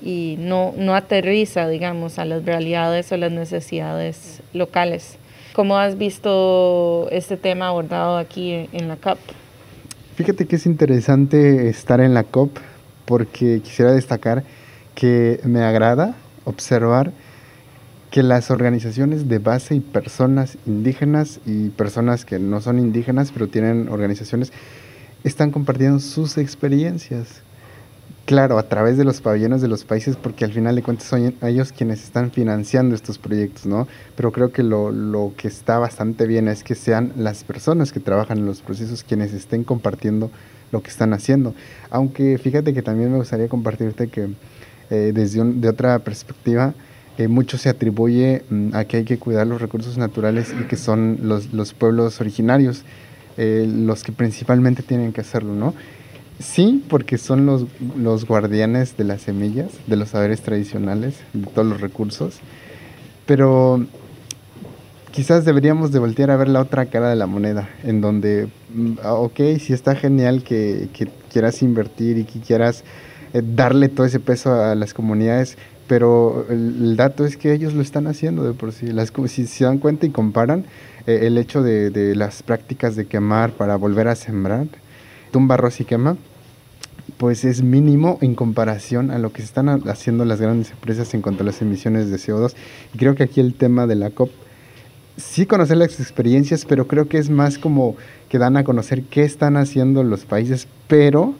y 0.02 0.36
no, 0.38 0.72
no 0.76 0.94
aterriza, 0.94 1.68
digamos, 1.68 2.18
a 2.18 2.24
las 2.24 2.44
realidades 2.44 3.10
o 3.12 3.16
las 3.16 3.32
necesidades 3.32 4.42
locales. 4.52 5.18
¿Cómo 5.52 5.78
has 5.78 5.98
visto 5.98 7.08
este 7.10 7.36
tema 7.36 7.68
abordado 7.68 8.16
aquí 8.16 8.68
en 8.72 8.88
la 8.88 8.96
COP? 8.96 9.18
Fíjate 10.14 10.46
que 10.46 10.56
es 10.56 10.66
interesante 10.66 11.68
estar 11.68 12.00
en 12.00 12.14
la 12.14 12.24
COP 12.24 12.58
porque 13.04 13.60
quisiera 13.62 13.92
destacar 13.92 14.44
que 14.94 15.40
me 15.44 15.62
agrada 15.62 16.14
observar 16.44 17.12
que 18.10 18.22
las 18.22 18.50
organizaciones 18.50 19.28
de 19.28 19.38
base 19.38 19.74
y 19.74 19.80
personas 19.80 20.56
indígenas 20.66 21.40
y 21.44 21.68
personas 21.70 22.24
que 22.24 22.38
no 22.38 22.60
son 22.60 22.78
indígenas 22.78 23.32
pero 23.32 23.48
tienen 23.48 23.88
organizaciones 23.88 24.52
están 25.24 25.50
compartiendo 25.50 25.98
sus 25.98 26.38
experiencias. 26.38 27.42
Claro, 28.24 28.58
a 28.58 28.68
través 28.68 28.98
de 28.98 29.04
los 29.04 29.22
pabellones 29.22 29.62
de 29.62 29.68
los 29.68 29.84
países, 29.84 30.16
porque 30.16 30.44
al 30.44 30.52
final 30.52 30.76
de 30.76 30.82
cuentas 30.82 31.06
son 31.06 31.34
ellos 31.40 31.72
quienes 31.72 32.04
están 32.04 32.30
financiando 32.30 32.94
estos 32.94 33.16
proyectos, 33.16 33.64
¿no? 33.64 33.88
Pero 34.16 34.32
creo 34.32 34.52
que 34.52 34.62
lo, 34.62 34.90
lo 34.92 35.32
que 35.34 35.48
está 35.48 35.78
bastante 35.78 36.26
bien 36.26 36.46
es 36.46 36.62
que 36.62 36.74
sean 36.74 37.12
las 37.16 37.42
personas 37.42 37.90
que 37.90 38.00
trabajan 38.00 38.38
en 38.38 38.44
los 38.44 38.60
procesos 38.60 39.02
quienes 39.02 39.32
estén 39.32 39.64
compartiendo 39.64 40.30
lo 40.72 40.82
que 40.82 40.90
están 40.90 41.14
haciendo. 41.14 41.54
Aunque 41.88 42.36
fíjate 42.36 42.74
que 42.74 42.82
también 42.82 43.10
me 43.10 43.16
gustaría 43.16 43.48
compartirte 43.48 44.08
que 44.08 44.28
eh, 44.90 45.12
desde 45.14 45.42
de 45.42 45.68
otra 45.68 45.98
perspectiva, 46.00 46.74
mucho 47.26 47.58
se 47.58 47.68
atribuye 47.68 48.44
mm, 48.48 48.74
a 48.74 48.84
que 48.84 48.98
hay 48.98 49.04
que 49.04 49.18
cuidar 49.18 49.46
los 49.48 49.60
recursos 49.60 49.98
naturales 49.98 50.54
y 50.60 50.68
que 50.68 50.76
son 50.76 51.18
los, 51.22 51.52
los 51.52 51.74
pueblos 51.74 52.20
originarios 52.20 52.84
eh, 53.40 53.68
los 53.68 54.02
que 54.02 54.10
principalmente 54.10 54.82
tienen 54.82 55.12
que 55.12 55.20
hacerlo, 55.20 55.54
¿no? 55.54 55.72
Sí, 56.40 56.84
porque 56.88 57.18
son 57.18 57.46
los, 57.46 57.66
los 57.96 58.26
guardianes 58.26 58.96
de 58.96 59.04
las 59.04 59.22
semillas, 59.22 59.70
de 59.86 59.94
los 59.94 60.08
saberes 60.08 60.40
tradicionales, 60.40 61.14
de 61.32 61.46
todos 61.46 61.66
los 61.66 61.80
recursos, 61.80 62.40
pero 63.26 63.86
quizás 65.12 65.44
deberíamos 65.44 65.92
de 65.92 66.00
voltear 66.00 66.32
a 66.32 66.36
ver 66.36 66.48
la 66.48 66.60
otra 66.60 66.86
cara 66.86 67.10
de 67.10 67.14
la 67.16 67.26
moneda, 67.26 67.68
en 67.84 68.00
donde, 68.00 68.48
mm, 68.74 68.94
ah, 69.04 69.14
ok, 69.14 69.38
si 69.60 69.72
está 69.72 69.94
genial 69.94 70.42
que, 70.42 70.88
que 70.92 71.08
quieras 71.32 71.62
invertir 71.62 72.18
y 72.18 72.24
que 72.24 72.40
quieras 72.40 72.82
eh, 73.34 73.42
darle 73.44 73.88
todo 73.88 74.04
ese 74.04 74.18
peso 74.18 74.52
a 74.52 74.74
las 74.74 74.94
comunidades, 74.94 75.56
pero 75.88 76.46
el, 76.50 76.96
dato 76.96 77.24
es 77.24 77.36
que 77.36 77.52
ellos 77.52 77.72
lo 77.72 77.82
están 77.82 78.06
haciendo 78.06 78.44
de 78.44 78.52
por 78.52 78.72
sí. 78.72 78.86
Las, 78.88 79.12
si 79.26 79.46
se 79.46 79.64
dan 79.64 79.78
cuenta 79.78 80.06
y 80.06 80.10
comparan 80.10 80.66
eh, 81.06 81.20
el 81.22 81.38
hecho 81.38 81.62
de, 81.62 82.14
las 82.14 82.42
prácticas 82.42 82.94
de 82.94 83.06
quemar 83.06 83.52
para 83.52 83.76
volver 83.76 84.06
a 84.06 84.14
sembrar, 84.14 84.66
tumba 85.32 85.54
arroz 85.54 85.80
y 85.80 85.84
quema, 85.84 86.16
pues 87.16 87.44
es 87.44 87.62
mínimo 87.62 88.18
en 88.20 88.34
comparación 88.34 89.10
a 89.10 89.18
lo 89.18 89.32
que 89.32 89.42
están 89.42 89.68
haciendo 89.88 90.24
las 90.26 90.40
grandes 90.40 90.70
empresas 90.70 91.12
en 91.14 91.22
cuanto 91.22 91.42
a 91.42 91.46
las 91.46 91.62
emisiones 91.62 92.10
de 92.10 92.16
CO2. 92.18 92.54
Y 92.94 92.98
creo 92.98 93.14
que 93.14 93.24
aquí 93.24 93.40
el 93.40 93.54
tema 93.54 93.86
de 93.86 93.96
la 93.96 94.10
COP, 94.10 94.30
sí 95.16 95.46
conocer 95.46 95.78
las 95.78 95.98
experiencias, 95.98 96.66
pero 96.66 96.86
creo 96.86 97.08
que 97.08 97.18
es 97.18 97.30
más 97.30 97.58
como 97.58 97.96
que 98.28 98.38
dan 98.38 98.58
a 98.58 98.64
conocer 98.64 99.04
qué 99.04 99.22
están 99.22 99.56
haciendo 99.56 100.04
los 100.04 100.26
países, 100.26 100.68
pero 100.86 101.34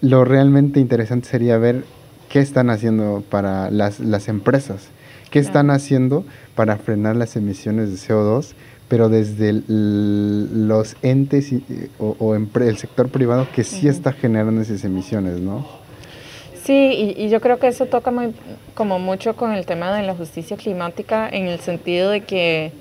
lo 0.00 0.24
realmente 0.24 0.80
interesante 0.80 1.28
sería 1.28 1.58
ver 1.58 1.84
qué 2.28 2.40
están 2.40 2.70
haciendo 2.70 3.22
para 3.30 3.70
las, 3.70 4.00
las 4.00 4.28
empresas, 4.28 4.88
qué 5.30 5.38
están 5.38 5.70
haciendo 5.70 6.24
para 6.54 6.76
frenar 6.76 7.16
las 7.16 7.36
emisiones 7.36 7.90
de 7.90 7.96
CO2, 7.96 8.54
pero 8.88 9.08
desde 9.08 9.62
los 9.66 10.96
entes 11.02 11.52
o, 11.98 12.34
el 12.34 12.76
sector 12.76 13.08
privado 13.08 13.46
que 13.54 13.64
sí 13.64 13.88
está 13.88 14.12
generando 14.12 14.60
esas 14.60 14.84
emisiones, 14.84 15.40
¿no? 15.40 15.66
Sí, 16.62 17.14
y, 17.18 17.28
yo 17.28 17.40
creo 17.40 17.58
que 17.58 17.66
eso 17.66 17.86
toca 17.86 18.10
muy, 18.10 18.34
como 18.74 18.98
mucho 18.98 19.36
con 19.36 19.52
el 19.52 19.66
tema 19.66 19.94
de 19.96 20.02
la 20.02 20.14
justicia 20.14 20.56
climática 20.56 21.28
en 21.28 21.46
el 21.46 21.60
sentido 21.60 22.10
de 22.10 22.22
que 22.22 22.72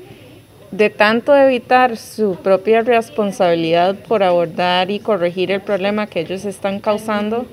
de 0.72 0.90
tanto 0.90 1.36
evitar 1.36 1.98
su 1.98 2.36
propia 2.38 2.82
responsabilidad 2.82 3.96
por 4.08 4.24
abordar 4.24 4.90
y 4.90 5.00
corregir 5.00 5.52
el 5.52 5.62
problema 5.62 6.08
que 6.08 6.22
ellos 6.22 6.46
están 6.46 6.80
causando, 6.80 7.46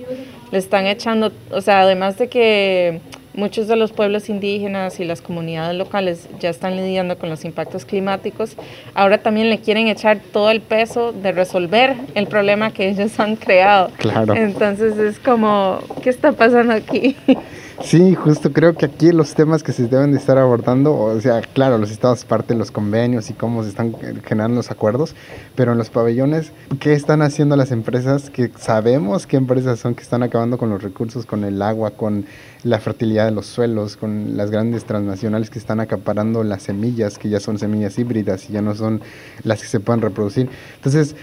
le 0.51 0.59
están 0.59 0.87
echando, 0.87 1.33
o 1.51 1.61
sea, 1.61 1.83
además 1.83 2.19
de 2.19 2.29
que 2.29 3.01
muchos 3.35 3.69
de 3.69 3.77
los 3.77 3.93
pueblos 3.93 4.29
indígenas 4.29 5.01
y 5.01 5.05
las 5.05 5.23
comunidades 5.23 5.77
locales 5.77 6.29
ya 6.41 6.51
están 6.51 6.77
lidiando 6.77 7.19
con 7.19 7.29
los 7.29 7.45
impactos 7.45 7.85
climáticos, 7.85 8.57
ahora 8.95 9.19
también 9.19 9.51
le 9.51 9.59
quieren 9.59 9.89
echar 9.89 10.21
todo 10.33 10.51
el 10.51 10.61
peso 10.61 11.13
de 11.13 11.33
resolver 11.33 11.97
el 12.15 12.27
problema 12.27 12.73
que 12.73 12.89
ellos 12.89 13.19
han 13.21 13.37
creado. 13.37 13.91
Claro. 13.99 14.35
Entonces 14.35 14.99
es 14.99 15.19
como, 15.19 15.79
¿qué 16.03 16.11
está 16.11 16.33
pasando 16.33 16.73
aquí? 16.73 17.17
Sí, 17.83 18.15
justo 18.15 18.53
creo 18.53 18.75
que 18.75 18.85
aquí 18.85 19.11
los 19.11 19.35
temas 19.35 19.63
que 19.63 19.73
se 19.73 19.89
deben 19.89 20.13
de 20.13 20.19
estar 20.19 20.37
abordando, 20.37 20.95
o 20.95 21.19
sea, 21.19 21.41
claro, 21.41 21.79
los 21.79 21.91
estados 21.91 22.27
parten 22.27 22.59
los 22.59 22.71
convenios 22.71 23.31
y 23.31 23.33
cómo 23.33 23.63
se 23.63 23.71
están 23.71 23.95
generando 24.23 24.57
los 24.57 24.71
acuerdos, 24.71 25.15
pero 25.55 25.73
en 25.73 25.79
los 25.79 25.89
pabellones, 25.89 26.53
¿qué 26.79 26.93
están 26.93 27.23
haciendo 27.23 27.57
las 27.57 27.73
empresas? 27.73 28.29
Que 28.29 28.51
sabemos 28.59 29.27
qué 29.27 29.39
empresas 29.39 29.79
son 29.81 29.95
que 29.95 30.03
están 30.03 30.23
acabando 30.23 30.59
con 30.59 30.69
los 30.69 30.83
recursos, 30.83 31.25
con 31.25 31.43
el 31.43 31.63
agua, 31.63 31.93
con 31.93 32.27
la 32.63 32.79
fertilidad 32.79 33.27
de 33.27 33.31
los 33.31 33.47
suelos, 33.47 33.97
con 33.97 34.37
las 34.37 34.51
grandes 34.51 34.85
transnacionales 34.85 35.51
que 35.51 35.59
están 35.59 35.81
acaparando 35.81 36.45
las 36.45 36.63
semillas, 36.63 37.19
que 37.19 37.29
ya 37.29 37.41
son 37.41 37.59
semillas 37.59 37.99
híbridas 37.99 38.49
y 38.51 38.53
ya 38.53 38.63
no 38.63 38.75
son 38.75 39.01
las 39.45 39.63
que 39.63 39.69
se 39.69 39.81
pueden 39.81 40.03
reproducir. 40.03 40.49
Entonces, 40.77 41.17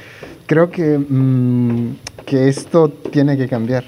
creo 0.46 0.72
que, 0.72 0.98
mm, 0.98 1.98
que 2.25 2.48
esto 2.48 2.89
tiene 2.89 3.38
que 3.38 3.48
cambiar 3.48 3.84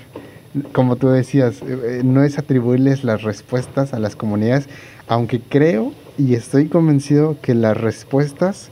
como 0.72 0.96
tú 0.96 1.10
decías, 1.10 1.62
eh, 1.62 2.00
eh, 2.00 2.01
no 2.03 2.24
es 2.24 2.39
atribuirles 2.39 3.03
las 3.03 3.22
respuestas 3.22 3.94
a 3.94 4.00
las 4.00 4.15
comunidades, 4.15 4.68
aunque 5.08 5.39
creo 5.39 5.94
y 6.18 6.34
estoy 6.34 6.68
convencido 6.68 7.38
que 7.41 7.53
las 7.53 7.77
respuestas 7.77 8.70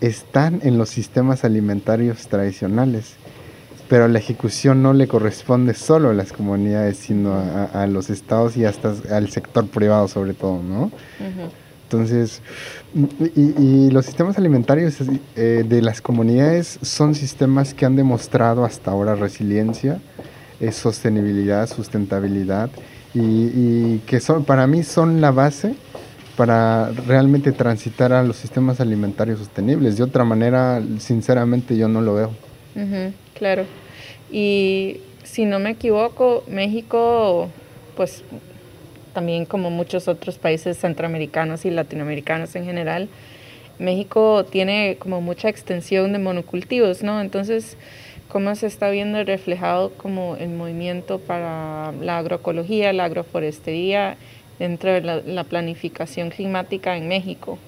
están 0.00 0.60
en 0.62 0.78
los 0.78 0.88
sistemas 0.88 1.44
alimentarios 1.44 2.26
tradicionales, 2.28 3.16
pero 3.90 4.06
la 4.06 4.20
ejecución 4.20 4.84
no 4.84 4.92
le 4.92 5.08
corresponde 5.08 5.74
solo 5.74 6.10
a 6.10 6.14
las 6.14 6.32
comunidades, 6.32 6.96
sino 6.96 7.34
a, 7.34 7.88
los 7.88 8.08
estados 8.08 8.56
y 8.56 8.64
hasta 8.64 8.94
al 9.10 9.30
sector 9.30 9.66
privado 9.66 10.06
sobre 10.06 10.32
todo, 10.32 10.62
¿no? 10.62 10.92
Entonces, 11.82 12.40
y, 13.34 13.90
los 13.90 14.06
sistemas 14.06 14.38
alimentarios 14.38 14.94
eh, 15.34 15.64
de 15.68 15.82
las 15.82 16.00
comunidades 16.00 16.78
son 16.82 17.16
sistemas 17.16 17.74
que 17.74 17.84
han 17.84 17.96
demostrado 17.96 18.64
hasta 18.64 18.92
ahora 18.92 19.16
resiliencia, 19.16 20.00
es 20.60 20.76
sostenibilidad, 20.76 21.68
sustentabilidad 21.68 22.70
y, 23.12 23.98
que 24.06 24.20
son, 24.20 24.44
para 24.44 24.68
mí 24.68 24.84
son 24.84 25.20
la 25.20 25.32
base 25.32 25.74
para 26.36 26.90
realmente 27.08 27.50
transitar 27.50 28.12
a 28.12 28.22
los 28.22 28.36
sistemas 28.36 28.78
alimentarios 28.80 29.40
sostenibles. 29.40 29.96
De 29.96 30.04
otra 30.04 30.22
manera, 30.22 30.80
sinceramente, 31.00 31.76
yo 31.76 31.88
no 31.88 32.00
lo 32.00 32.14
veo. 32.14 32.49
Claro. 33.34 33.66
Y 34.30 34.98
si 35.24 35.44
no 35.44 35.58
me 35.58 35.70
equivoco, 35.70 36.44
México, 36.48 37.48
pues 37.96 38.24
también 39.12 39.44
como 39.44 39.70
muchos 39.70 40.08
otros 40.08 40.38
países 40.38 40.78
centroamericanos 40.78 41.64
y 41.64 41.70
latinoamericanos 41.70 42.54
en 42.56 42.64
general, 42.64 43.08
México 43.78 44.44
tiene 44.44 44.96
como 44.98 45.20
mucha 45.20 45.48
extensión 45.48 46.12
de 46.12 46.18
monocultivos, 46.18 47.02
¿no? 47.02 47.20
Entonces, 47.20 47.76
cómo 48.28 48.54
se 48.54 48.66
está 48.66 48.90
viendo 48.90 49.22
reflejado 49.24 49.90
como 49.94 50.36
el 50.36 50.50
movimiento 50.50 51.18
para 51.18 51.92
la 51.92 52.18
agroecología, 52.18 52.92
la 52.92 53.04
agroforestería 53.04 54.16
dentro 54.58 54.92
de 54.92 55.00
la, 55.00 55.44
planificación 55.44 56.30
climática 56.30 56.96
en 56.96 57.08
México. 57.08 57.58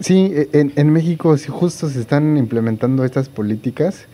Sí, 0.00 0.32
en, 0.52 0.72
en, 0.76 0.90
México 0.90 1.34
justo 1.48 1.88
se 1.88 2.00
están 2.00 2.36
implementando 2.36 3.04
estas 3.04 3.28
políticas 3.28 4.06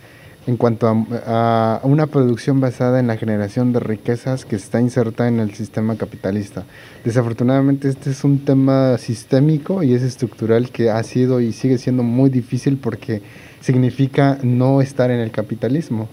en 0.47 0.57
cuanto 0.57 0.89
a, 0.89 0.95
a, 1.27 1.81
una 1.85 2.07
producción 2.07 2.61
basada 2.61 3.01
en 3.01 3.07
la 3.07 3.17
generación 3.17 3.73
de 3.73 3.81
riquezas 3.81 4.45
que 4.45 4.57
está 4.57 4.81
inserta 4.81 5.29
en 5.29 5.41
el 5.41 5.55
sistema 5.55 5.97
capitalista. 5.97 6.65
Desafortunadamente 7.05 7.89
este 7.89 8.11
es 8.11 8.25
un 8.25 8.45
tema 8.45 8.99
sistémico 8.99 9.83
y 9.83 9.95
es 9.95 10.03
estructural 10.03 10.71
que 10.71 10.91
ha 10.91 11.03
sido 11.03 11.41
y 11.41 11.53
sigue 11.53 11.79
siendo 11.79 12.03
muy 12.03 12.31
difícil 12.31 12.77
porque 12.77 13.23
significa 13.61 14.39
no 14.43 14.83
estar 14.83 15.11
en 15.11 15.21
el 15.21 15.31
capitalismo. 15.31 16.09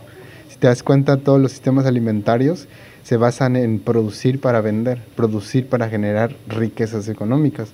Si 0.50 0.58
te 0.58 0.68
das 0.68 0.84
cuenta, 0.84 1.18
todos 1.18 1.40
los 1.40 1.52
sistemas 1.52 1.86
alimentarios 1.86 2.68
se 3.04 3.18
basan 3.18 3.56
en 3.56 3.80
producir 3.80 4.40
para 4.40 4.62
vender, 4.62 5.02
producir 5.16 5.68
para 5.68 5.90
generar 5.90 6.36
riquezas 6.48 7.08
económicas. 7.08 7.70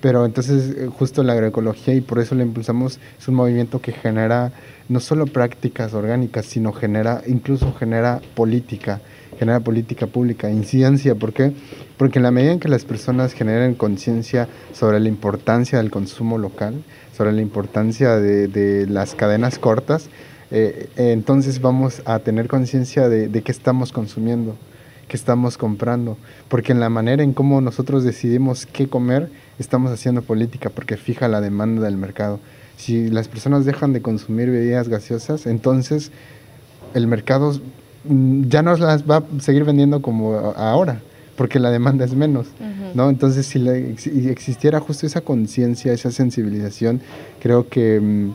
Pero 0.00 0.24
entonces 0.24 0.76
eh, 0.76 0.86
justo 0.86 1.22
la 1.22 1.32
agroecología, 1.32 1.94
y 1.94 2.00
por 2.00 2.18
eso 2.18 2.34
lo 2.34 2.42
impulsamos, 2.42 3.00
es 3.18 3.28
un 3.28 3.34
movimiento 3.34 3.80
que 3.80 3.92
genera 3.92 4.52
no 4.88 5.00
solo 5.00 5.26
prácticas 5.26 5.92
orgánicas, 5.92 6.46
sino 6.46 6.72
genera, 6.72 7.22
incluso 7.26 7.74
genera 7.74 8.20
política, 8.34 9.00
genera 9.38 9.60
política 9.60 10.06
pública, 10.06 10.50
incidencia. 10.50 11.14
¿Por 11.14 11.32
qué? 11.32 11.52
Porque 11.96 12.18
en 12.18 12.22
la 12.22 12.30
medida 12.30 12.52
en 12.52 12.60
que 12.60 12.68
las 12.68 12.84
personas 12.84 13.32
generen 13.32 13.74
conciencia 13.74 14.48
sobre 14.72 15.00
la 15.00 15.08
importancia 15.08 15.78
del 15.78 15.90
consumo 15.90 16.38
local, 16.38 16.82
sobre 17.16 17.32
la 17.32 17.42
importancia 17.42 18.16
de, 18.16 18.86
las 18.88 19.14
cadenas 19.14 19.58
cortas, 19.58 20.08
eh, 20.50 20.88
entonces 20.96 21.60
vamos 21.60 22.00
a 22.06 22.20
tener 22.20 22.48
conciencia 22.48 23.08
de, 23.08 23.28
de 23.28 23.42
qué 23.42 23.52
estamos 23.52 23.92
consumiendo, 23.92 24.56
qué 25.08 25.16
estamos 25.16 25.56
comprando, 25.56 26.16
porque 26.48 26.72
en 26.72 26.80
la 26.80 26.88
manera 26.88 27.22
en 27.22 27.32
cómo 27.32 27.60
nosotros 27.60 28.04
decidimos 28.04 28.66
qué 28.66 28.88
comer, 28.88 29.30
estamos 29.58 29.90
haciendo 29.90 30.22
política, 30.22 30.70
porque 30.70 30.96
fija 30.96 31.28
la 31.28 31.40
demanda 31.40 31.82
del 31.82 31.96
mercado. 31.96 32.38
Si 32.76 33.08
las 33.08 33.26
personas 33.26 33.64
dejan 33.64 33.92
de 33.92 34.02
consumir 34.02 34.50
bebidas 34.50 34.88
gaseosas, 34.88 35.46
entonces 35.46 36.12
el 36.94 37.06
mercado 37.06 37.58
mm, 38.04 38.44
ya 38.48 38.62
no 38.62 38.76
las 38.76 39.08
va 39.08 39.16
a 39.16 39.40
seguir 39.40 39.64
vendiendo 39.64 40.00
como 40.02 40.34
ahora, 40.56 41.00
porque 41.36 41.58
la 41.58 41.70
demanda 41.70 42.04
es 42.04 42.14
menos. 42.14 42.48
¿no? 42.94 43.10
Entonces, 43.10 43.46
si, 43.46 44.28
existiera 44.28 44.80
justo 44.80 45.06
esa 45.06 45.20
conciencia, 45.20 45.92
esa 45.92 46.10
sensibilización, 46.10 47.00
creo 47.40 47.68
que 47.68 48.00
mm, 48.00 48.30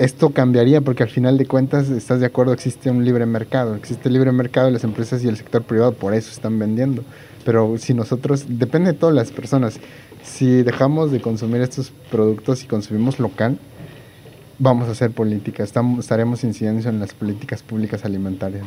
esto 0.00 0.30
cambiaría 0.30 0.80
porque 0.80 1.02
al 1.02 1.10
final 1.10 1.36
de 1.36 1.44
cuentas, 1.44 1.90
estás 1.90 2.20
de 2.20 2.26
acuerdo, 2.26 2.54
existe 2.54 2.90
un 2.90 3.04
libre 3.04 3.26
mercado, 3.26 3.74
existe 3.74 4.08
el 4.08 4.14
libre 4.14 4.32
mercado 4.32 4.70
y 4.70 4.72
las 4.72 4.82
empresas 4.82 5.22
y 5.22 5.28
el 5.28 5.36
sector 5.36 5.62
privado 5.62 5.92
por 5.92 6.14
eso 6.14 6.30
están 6.30 6.58
vendiendo. 6.58 7.04
Pero 7.44 7.76
si 7.76 7.92
nosotros, 7.92 8.46
depende 8.48 8.92
de 8.92 8.98
todas 8.98 9.14
las 9.14 9.30
personas, 9.30 9.78
si 10.22 10.62
dejamos 10.62 11.12
de 11.12 11.20
consumir 11.20 11.60
estos 11.60 11.92
productos 12.10 12.64
y 12.64 12.66
consumimos 12.66 13.18
local, 13.18 13.58
vamos 14.58 14.88
a 14.88 14.92
hacer 14.92 15.10
política, 15.10 15.62
estamos, 15.62 16.00
estaremos 16.00 16.44
incidiendo 16.44 16.88
en 16.88 16.98
las 16.98 17.12
políticas 17.12 17.62
públicas 17.62 18.02
alimentarias. 18.06 18.64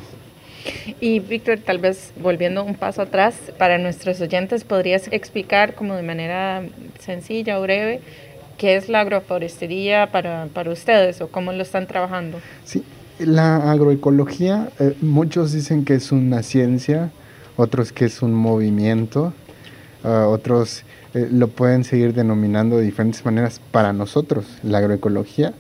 Y 1.02 1.20
Víctor, 1.20 1.60
tal 1.66 1.80
vez 1.80 2.14
volviendo 2.22 2.64
un 2.64 2.76
paso 2.76 3.02
atrás, 3.02 3.36
para 3.58 3.80
nuestros 3.80 4.22
oyentes, 4.22 4.64
¿podrías 4.64 5.12
explicar 5.12 5.74
como 5.74 5.96
de 5.96 6.04
manera 6.04 6.64
sencilla 7.00 7.60
o 7.60 7.64
breve 7.64 8.02
qué 8.64 8.78
es 8.78 8.88
la 8.88 9.02
agroforestería 9.02 10.10
para, 10.10 10.48
para 10.54 10.72
ustedes 10.72 11.20
o 11.20 11.28
cómo 11.28 11.52
lo 11.52 11.62
están 11.64 11.86
trabajando? 11.86 12.40
Sí, 12.64 12.82
la 13.20 13.58
agroecología, 13.70 14.70
eh, 14.80 14.96
muchos 15.02 15.52
dicen 15.52 15.84
que 15.84 15.96
es 15.96 16.14
una 16.14 16.44
ciencia, 16.44 17.12
otros 17.58 17.92
que 17.92 18.06
es 18.06 18.22
un 18.22 18.34
movimiento, 18.34 19.34
ah, 20.06 20.28
otros 20.30 20.84
eh, 21.14 21.28
lo 21.30 21.50
pueden 21.50 21.84
seguir 21.84 22.14
denominando 22.14 22.78
de 22.78 22.86
diferentes 22.86 23.26
maneras. 23.26 23.60
Para 23.72 23.92
nosotros, 23.92 24.46
la 24.64 24.78
agroecología 24.78 25.54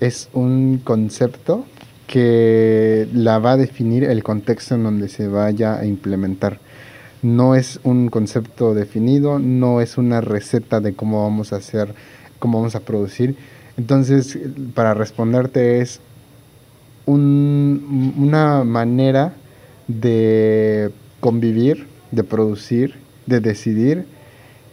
es 0.00 0.28
un 0.32 0.80
concepto 0.82 1.64
que 2.08 3.06
la 3.14 3.38
va 3.38 3.52
a 3.52 3.56
definir 3.56 4.02
el 4.02 4.24
contexto 4.24 4.74
en 4.74 4.82
donde 4.82 5.08
se 5.08 5.28
vaya 5.28 5.76
a 5.76 5.86
implementar. 5.86 6.58
No 7.22 7.54
es 7.54 7.78
un 7.84 8.08
concepto 8.08 8.74
definido, 8.74 9.38
no 9.38 9.80
es 9.80 9.96
una 9.96 10.20
receta 10.20 10.80
de 10.80 10.94
cómo 10.94 11.22
vamos 11.22 11.52
a 11.52 11.56
hacer, 11.58 11.94
cómo 12.42 12.58
vamos 12.58 12.74
a 12.74 12.80
producir. 12.80 13.36
Entonces, 13.76 14.36
para 14.74 14.94
responderte 14.94 15.80
es 15.80 16.00
una 17.06 18.64
manera 18.64 19.32
de 19.86 20.90
convivir, 21.20 21.86
de 22.10 22.24
producir, 22.24 22.96
de 23.26 23.38
decidir 23.38 24.06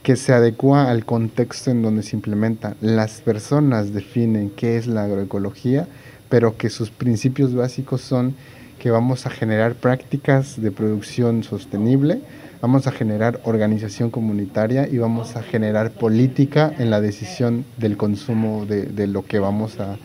que 0.01 0.15
se 0.15 0.33
adecua 0.33 0.89
al 0.89 1.05
contexto 1.05 1.69
en 1.69 1.83
donde 1.83 2.01
se 2.01 2.15
implementa. 2.15 2.75
Las 2.81 3.21
personas 3.21 3.93
definen 3.93 4.49
qué 4.49 4.77
es 4.77 4.87
la 4.87 5.03
agroecología 5.03 5.87
pero 6.29 6.57
que 6.57 6.69
sus 6.69 6.91
principios 6.91 7.53
básicos 7.53 8.01
son 8.01 8.35
que 8.77 8.91
vamos 8.91 9.25
a 9.25 9.29
generar 9.29 9.75
prácticas 9.75 10.61
de 10.61 10.71
producción 10.71 11.43
sostenible, 11.43 12.21
vamos 12.61 12.87
a 12.87 12.91
generar 12.91 13.39
organización 13.43 14.09
comunitaria 14.09 14.87
y 14.87 14.97
vamos 14.97 15.35
a 15.35 15.43
generar 15.43 15.91
política 15.91 16.73
en 16.77 16.89
la 16.89 17.01
decisión 17.01 17.65
del 17.77 17.97
consumo 17.97 18.65
de, 18.65 19.07
lo 19.07 19.25
que 19.25 19.39
vamos 19.39 19.77
a, 19.79 19.97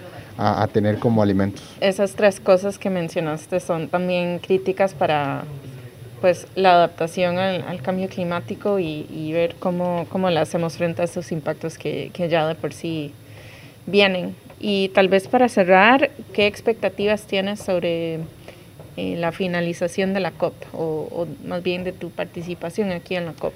tener 0.73 0.99
como 0.99 1.23
alimentos. 1.23 1.63
Esas 1.81 2.15
tres 2.15 2.41
cosas 2.41 2.79
que 2.79 2.91
mencionaste 2.91 3.61
son 3.61 3.89
también 3.89 4.41
críticas 4.41 4.93
para 4.93 5.45
pues, 6.21 6.49
la 6.57 6.73
adaptación 6.73 7.39
al, 7.39 7.83
cambio 7.83 8.09
climático 8.09 8.79
y, 8.79 9.33
ver 9.33 9.55
cómo, 9.59 10.07
cómo 10.09 10.31
le 10.31 10.41
hacemos 10.41 10.77
frente 10.77 11.03
a 11.03 11.05
esos 11.05 11.31
impactos 11.33 11.79
que, 11.79 12.11
que 12.13 12.29
ya 12.29 12.47
de 12.47 12.55
por 12.55 12.73
sí 12.73 13.13
vienen. 13.87 14.35
Y 14.59 14.89
tal 14.91 15.09
vez 15.09 15.29
para 15.29 15.49
cerrar, 15.49 16.11
¿qué 16.33 16.47
expectativas 16.47 17.27
tienes 17.27 17.61
sobre 17.61 18.21
eh, 18.97 19.17
la 19.17 19.33
finalización 19.33 20.15
de 20.15 20.21
la 20.21 20.31
COP 20.31 20.55
o, 20.73 21.27
más 21.47 21.63
bien 21.63 21.85
de 21.85 21.93
tu 21.93 22.11
participación 22.11 22.93
aquí 22.93 23.17
en 23.17 23.27
la 23.27 23.33
COP. 23.33 23.55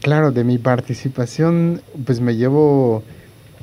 Claro, 0.00 0.32
de 0.32 0.44
mi 0.44 0.58
participación 0.58 1.80
pues 2.04 2.20
me 2.20 2.36
llevo 2.36 3.02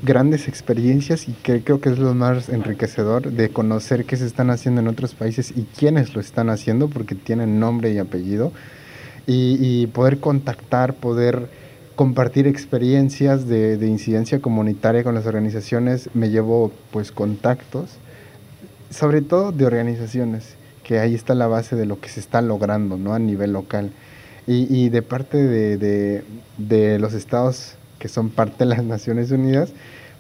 grandes 0.04 0.48
experiencias 0.48 1.28
y 1.28 1.34
que 1.34 1.64
creo 1.64 1.80
que 1.80 1.90
es 1.90 2.00
lo 2.00 2.14
más 2.16 2.50
enriquecedor 2.50 3.32
de 3.32 3.50
conocer 3.50 4.06
qué 4.06 4.18
se 4.18 4.26
están 4.26 4.50
haciendo 4.50 4.82
en 4.82 4.88
otros 4.88 5.14
países 5.14 5.54
y 5.56 5.64
quiénes 5.78 6.16
lo 6.16 6.22
están 6.22 6.50
haciendo 6.50 6.88
porque 6.88 7.14
tienen 7.14 7.60
nombre 7.60 7.92
y 7.92 8.00
apellido 8.00 8.52
y, 9.28 9.88
poder 9.88 10.20
contactar, 10.20 10.96
poder 10.96 11.50
compartir 11.96 12.48
experiencias 12.48 13.48
de, 13.48 13.78
incidencia 13.88 14.40
comunitaria 14.40 15.04
con 15.04 15.14
las 15.14 15.26
organizaciones, 15.26 16.10
me 16.14 16.30
llevo 16.30 16.72
pues 16.92 17.12
contactos, 17.12 17.98
sobre 18.90 19.22
todo 19.22 19.52
de 19.52 19.66
organizaciones, 19.66 20.56
que 20.84 21.00
ahí 21.00 21.16
está 21.16 21.36
la 21.36 21.48
base 21.48 21.76
de 21.76 21.86
lo 21.86 22.00
que 22.00 22.10
se 22.10 22.20
está 22.20 22.42
logrando 22.42 22.98
¿no? 22.98 23.14
a 23.14 23.20
nivel 23.20 23.54
local. 23.54 23.92
Y, 24.48 24.90
de 24.90 25.02
parte 25.02 25.38
de, 25.38 26.24
de 26.58 27.00
los 27.00 27.14
estados 27.14 27.76
que 28.00 28.10
son 28.10 28.30
parte 28.30 28.66
de 28.66 28.66
las 28.66 28.84
Naciones 28.84 29.32
Unidas, 29.32 29.72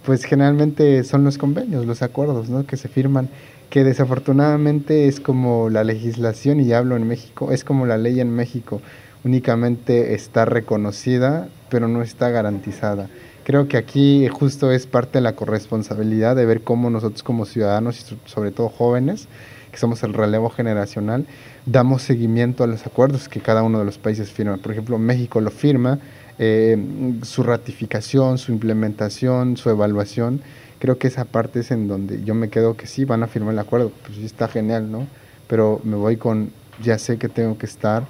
pues 0.05 0.23
generalmente 0.23 1.03
son 1.03 1.23
los 1.23 1.37
convenios, 1.37 1.85
los 1.85 2.01
acuerdos 2.01 2.49
¿no? 2.49 2.65
que 2.65 2.77
se 2.77 2.87
firman, 2.87 3.29
que 3.69 3.83
desafortunadamente 3.83 5.07
es 5.07 5.19
como 5.19 5.69
la 5.69 5.83
legislación, 5.83 6.59
y 6.59 6.71
hablo 6.73 6.95
en 6.95 7.07
México, 7.07 7.51
es 7.51 7.63
como 7.63 7.85
la 7.85 7.97
ley 7.97 8.19
en 8.19 8.31
México, 8.31 8.81
únicamente 9.23 10.13
está 10.13 10.45
reconocida, 10.45 11.47
pero 11.69 11.87
no 11.87 12.01
está 12.01 12.29
garantizada. 12.29 13.09
Creo 13.43 13.67
que 13.67 13.77
aquí 13.77 14.27
justo 14.27 14.71
es 14.71 14.85
parte 14.85 15.17
de 15.17 15.21
la 15.23 15.35
corresponsabilidad 15.35 16.35
de 16.35 16.45
ver 16.45 16.61
cómo 16.61 16.89
nosotros 16.89 17.23
como 17.23 17.45
ciudadanos, 17.45 17.99
y 17.99 18.29
sobre 18.29 18.51
todo 18.51 18.69
jóvenes, 18.69 19.27
que 19.71 19.77
somos 19.77 20.03
el 20.03 20.13
relevo 20.13 20.49
generacional, 20.49 21.25
damos 21.65 22.01
seguimiento 22.01 22.63
a 22.63 22.67
los 22.67 22.85
acuerdos 22.85 23.29
que 23.29 23.39
cada 23.39 23.63
uno 23.63 23.79
de 23.79 23.85
los 23.85 23.97
países 23.97 24.31
firma. 24.31 24.57
Por 24.57 24.71
ejemplo, 24.71 24.97
México 24.97 25.39
lo 25.41 25.51
firma, 25.51 25.99
eh, 26.39 26.77
su 27.23 27.43
ratificación, 27.43 28.37
su 28.37 28.51
implementación, 28.51 29.57
su 29.57 29.69
evaluación. 29.69 30.41
Creo 30.79 30.97
que 30.97 31.07
esa 31.07 31.25
parte 31.25 31.59
es 31.61 31.71
en 31.71 31.87
donde 31.87 32.23
yo 32.23 32.33
me 32.35 32.49
quedo 32.49 32.75
que 32.75 32.87
sí, 32.87 33.05
van 33.05 33.23
a 33.23 33.27
firmar 33.27 33.53
el 33.53 33.59
acuerdo, 33.59 33.91
pues 34.03 34.17
sí 34.17 34.25
está 34.25 34.47
genial, 34.47 34.91
¿no? 34.91 35.07
Pero 35.47 35.79
me 35.83 35.95
voy 35.95 36.17
con, 36.17 36.51
ya 36.81 36.97
sé 36.97 37.17
que 37.17 37.29
tengo 37.29 37.57
que 37.57 37.65
estar 37.65 38.05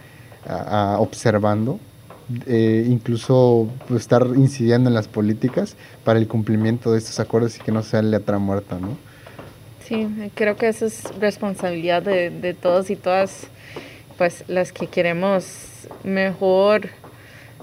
observando, 0.98 1.80
eh, 2.48 2.88
incluso 2.90 3.70
pues, 3.88 4.02
estar 4.02 4.26
incidiendo 4.36 4.90
en 4.90 4.94
las 4.94 5.08
políticas 5.08 5.76
para 6.04 6.18
el 6.18 6.28
cumplimiento 6.28 6.92
de 6.94 6.98
estos 6.98 7.20
acuerdos 7.20 7.58
y 7.58 7.60
que 7.60 7.72
no 7.72 7.84
sea 7.84 8.02
letra 8.02 8.40
muerta, 8.40 8.80
¿no? 8.80 8.98
Sí, 9.92 10.08
creo 10.36 10.56
que 10.56 10.70
esa 10.70 10.86
es 10.86 11.04
responsabilidad 11.20 12.02
de, 12.02 12.30
de 12.30 12.54
todos 12.54 12.90
y 12.90 12.96
todas, 12.96 13.48
pues 14.18 14.46
las 14.48 14.72
que 14.72 14.88
queremos 14.88 15.90
mejor 16.06 16.88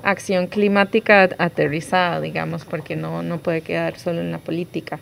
acción 0.03 0.47
climática 0.47 1.31
aterrizada, 1.39 2.21
digamos, 2.21 2.67
porque 2.67 2.97
no, 2.97 3.23
no 3.23 3.39
puede 3.39 3.63
quedar 3.63 3.99
solo 3.99 4.21
en 4.21 4.31
la 4.31 4.37
política. 4.37 5.01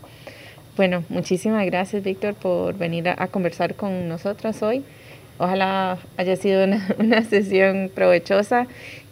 Bueno, 0.76 1.02
muchísimas 1.08 1.66
gracias, 1.66 2.04
Víctor, 2.04 2.34
por 2.34 2.78
venir 2.78 3.08
a, 3.08 3.26
conversar 3.26 3.74
con 3.74 4.08
nosotros 4.08 4.62
hoy. 4.62 4.84
Ojalá 5.38 5.98
haya 6.16 6.36
sido 6.36 6.64
una, 7.00 7.24
sesión 7.24 7.90
provechosa. 7.92 8.68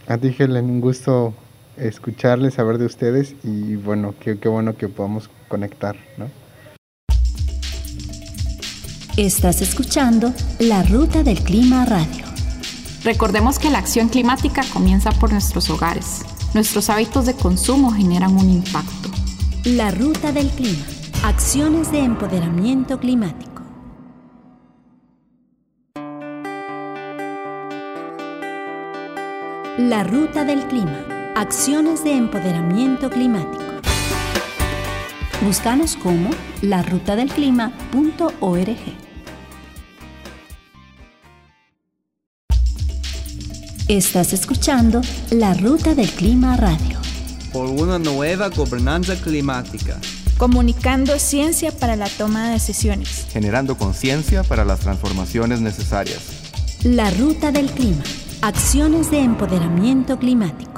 A 0.07 0.19
ti, 0.19 0.33
Helen, 0.39 0.67
un 0.67 0.81
gusto 0.81 1.35
escucharles, 1.77 2.55
saber 2.55 2.79
de 2.79 2.87
ustedes 2.87 3.35
y 3.43 3.75
bueno, 3.75 4.15
qué, 4.21 4.39
qué 4.39 4.49
bueno 4.49 4.77
que 4.77 4.87
podamos 4.87 5.29
conectar, 5.49 5.97
¿no? 6.17 6.44
Estás 9.17 9.63
escuchando 9.63 10.35
La 10.59 10.83
Ruta 10.83 11.23
del 11.23 11.41
Clima 11.41 11.85
Radio. 11.85 12.25
Recordemos 13.05 13.61
que 13.61 13.71
la 13.71 13.79
acción 13.79 14.09
climática 14.09 14.65
comienza 14.73 15.13
por 15.13 15.31
nuestros 15.31 15.71
hogares. 15.71 16.23
Nuestros 16.53 16.91
hábitos 16.91 17.25
de 17.25 17.35
consumo 17.35 17.93
generan 17.93 18.37
un 18.37 18.51
impacto. 18.51 19.11
La 19.67 19.93
ruta 19.93 20.33
del 20.33 20.51
clima. 20.51 20.85
Acciones 21.23 21.93
de 21.93 22.01
empoderamiento 22.01 22.99
climático. 22.99 23.63
La 29.79 30.03
ruta 30.03 30.45
del 30.45 30.67
clima. 30.67 31.07
Acciones 31.37 32.03
de 32.03 32.17
empoderamiento 32.17 33.11
climático. 33.11 33.63
Búscanos 35.41 35.95
como 35.95 36.31
larutadelclima.org. 36.63 39.04
Estás 43.89 44.33
escuchando 44.33 45.03
La 45.31 45.53
Ruta 45.53 45.95
del 45.95 46.11
Clima 46.11 46.57
Radio. 46.57 46.99
Por 47.53 47.69
una 47.69 47.99
nueva 47.99 48.49
gobernanza 48.49 49.15
climática. 49.15 50.01
Comunicando 50.39 51.19
ciencia 51.19 51.71
para 51.71 51.95
la 51.95 52.09
toma 52.09 52.47
de 52.47 52.53
decisiones. 52.53 53.27
Generando 53.31 53.77
conciencia 53.77 54.43
para 54.43 54.65
las 54.65 54.81
transformaciones 54.81 55.61
necesarias. 55.61 56.21
La 56.83 57.11
Ruta 57.11 57.53
del 57.53 57.67
Clima. 57.67 58.03
Acciones 58.41 59.11
de 59.11 59.21
empoderamiento 59.21 60.19
climático. 60.19 60.74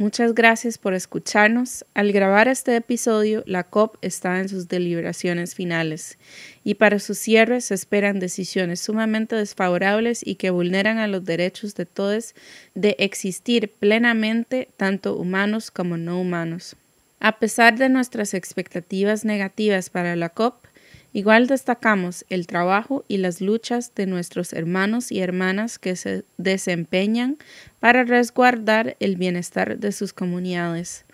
Muchas 0.00 0.32
gracias 0.32 0.78
por 0.78 0.94
escucharnos. 0.94 1.84
Al 1.92 2.10
grabar 2.10 2.48
este 2.48 2.74
episodio, 2.74 3.42
la 3.44 3.64
COP 3.64 3.98
está 4.00 4.40
en 4.40 4.48
sus 4.48 4.66
deliberaciones 4.66 5.54
finales 5.54 6.16
y 6.64 6.76
para 6.76 6.98
su 6.98 7.14
cierre 7.14 7.60
se 7.60 7.74
esperan 7.74 8.18
decisiones 8.18 8.80
sumamente 8.80 9.36
desfavorables 9.36 10.26
y 10.26 10.36
que 10.36 10.48
vulneran 10.48 10.96
a 10.96 11.06
los 11.06 11.26
derechos 11.26 11.74
de 11.74 11.84
todos 11.84 12.34
de 12.74 12.96
existir 12.98 13.70
plenamente, 13.78 14.70
tanto 14.78 15.16
humanos 15.16 15.70
como 15.70 15.98
no 15.98 16.18
humanos. 16.18 16.76
A 17.18 17.38
pesar 17.38 17.76
de 17.76 17.90
nuestras 17.90 18.32
expectativas 18.32 19.26
negativas 19.26 19.90
para 19.90 20.16
la 20.16 20.30
COP, 20.30 20.64
Igual 21.12 21.48
destacamos 21.48 22.24
el 22.28 22.46
trabajo 22.46 23.04
y 23.08 23.16
las 23.16 23.40
luchas 23.40 23.94
de 23.96 24.06
nuestros 24.06 24.52
hermanos 24.52 25.10
y 25.10 25.20
hermanas 25.20 25.78
que 25.78 25.96
se 25.96 26.24
desempeñan 26.38 27.36
para 27.80 28.04
resguardar 28.04 28.96
el 29.00 29.16
bienestar 29.16 29.78
de 29.78 29.90
sus 29.90 30.12
comunidades. 30.12 31.04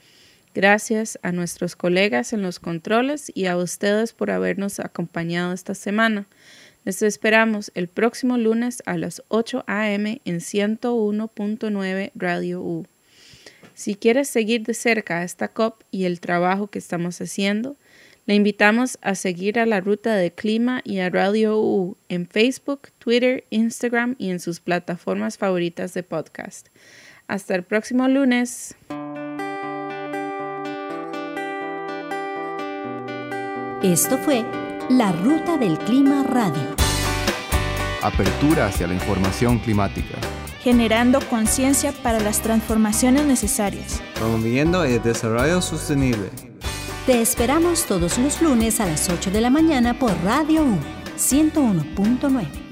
Gracias 0.55 1.19
a 1.23 1.33
nuestros 1.33 1.77
colegas 1.77 2.33
en 2.33 2.43
los 2.43 2.59
controles 2.61 3.31
y 3.35 3.47
a 3.47 3.57
ustedes 3.57 4.13
por 4.13 4.31
habernos 4.31 4.81
acompañado 4.81 5.53
esta 5.53 5.75
semana. 5.75 6.27
Les 6.85 7.03
esperamos 7.03 7.73
el 7.75 7.89
próximo 7.89 8.39
lunes 8.39 8.83
a 8.87 8.97
las 8.97 9.23
8 9.29 9.65
a.m. 9.67 10.21
en 10.25 10.37
101.9 10.37 12.11
Radio 12.15 12.61
U. 12.61 12.87
Si 13.75 13.95
quieres 13.97 14.29
seguir 14.29 14.63
de 14.63 14.73
cerca 14.73 15.25
esta 15.25 15.49
COP 15.49 15.83
y 15.91 16.05
el 16.05 16.21
trabajo 16.21 16.69
que 16.69 16.79
estamos 16.79 17.21
haciendo, 17.21 17.77
le 18.27 18.35
invitamos 18.35 18.99
a 19.03 19.15
seguir 19.15 19.59
a 19.59 19.67
la 19.67 19.81
Ruta 19.81 20.17
de 20.17 20.33
Clima 20.33 20.81
y 20.85 20.99
a 20.99 21.11
Radio 21.11 21.61
U 21.61 21.97
en 22.09 22.27
Facebook, 22.27 22.89
Twitter, 22.99 23.45
Instagram 23.51 24.17
y 24.19 24.31
en 24.31 24.41
sus 24.41 24.59
plataformas 24.59 25.39
favoritas 25.39 25.95
de 25.95 26.03
podcast. 26.03 26.69
Hasta 27.29 27.55
el 27.55 27.63
próximo 27.63 28.09
lunes. 28.09 28.75
Esto 33.83 34.19
fue 34.19 34.45
La 34.91 35.13
Ruta 35.13 35.57
del 35.57 35.79
Clima 35.79 36.25
Radio. 36.25 36.75
Apertura 38.03 38.67
hacia 38.67 38.89
la 38.89 38.95
información 38.95 39.61
climática. 39.61 40.19
Generando 40.63 41.21
conciencia 41.31 41.93
para 42.03 42.19
las 42.19 42.43
transformaciones 42.43 43.25
necesarias. 43.25 44.03
Promoviendo 44.17 44.83
el 44.83 45.01
desarrollo 45.01 45.63
sostenible. 45.63 46.56
Te 47.07 47.21
esperamos 47.23 47.87
todos 47.87 48.19
los 48.19 48.43
lunes 48.43 48.81
a 48.81 48.87
las 48.87 49.09
8 49.09 49.31
de 49.31 49.41
la 49.41 49.49
mañana 49.49 49.97
por 49.97 50.11
Radio 50.25 50.65
U 50.65 50.77
101.9. 51.17 52.66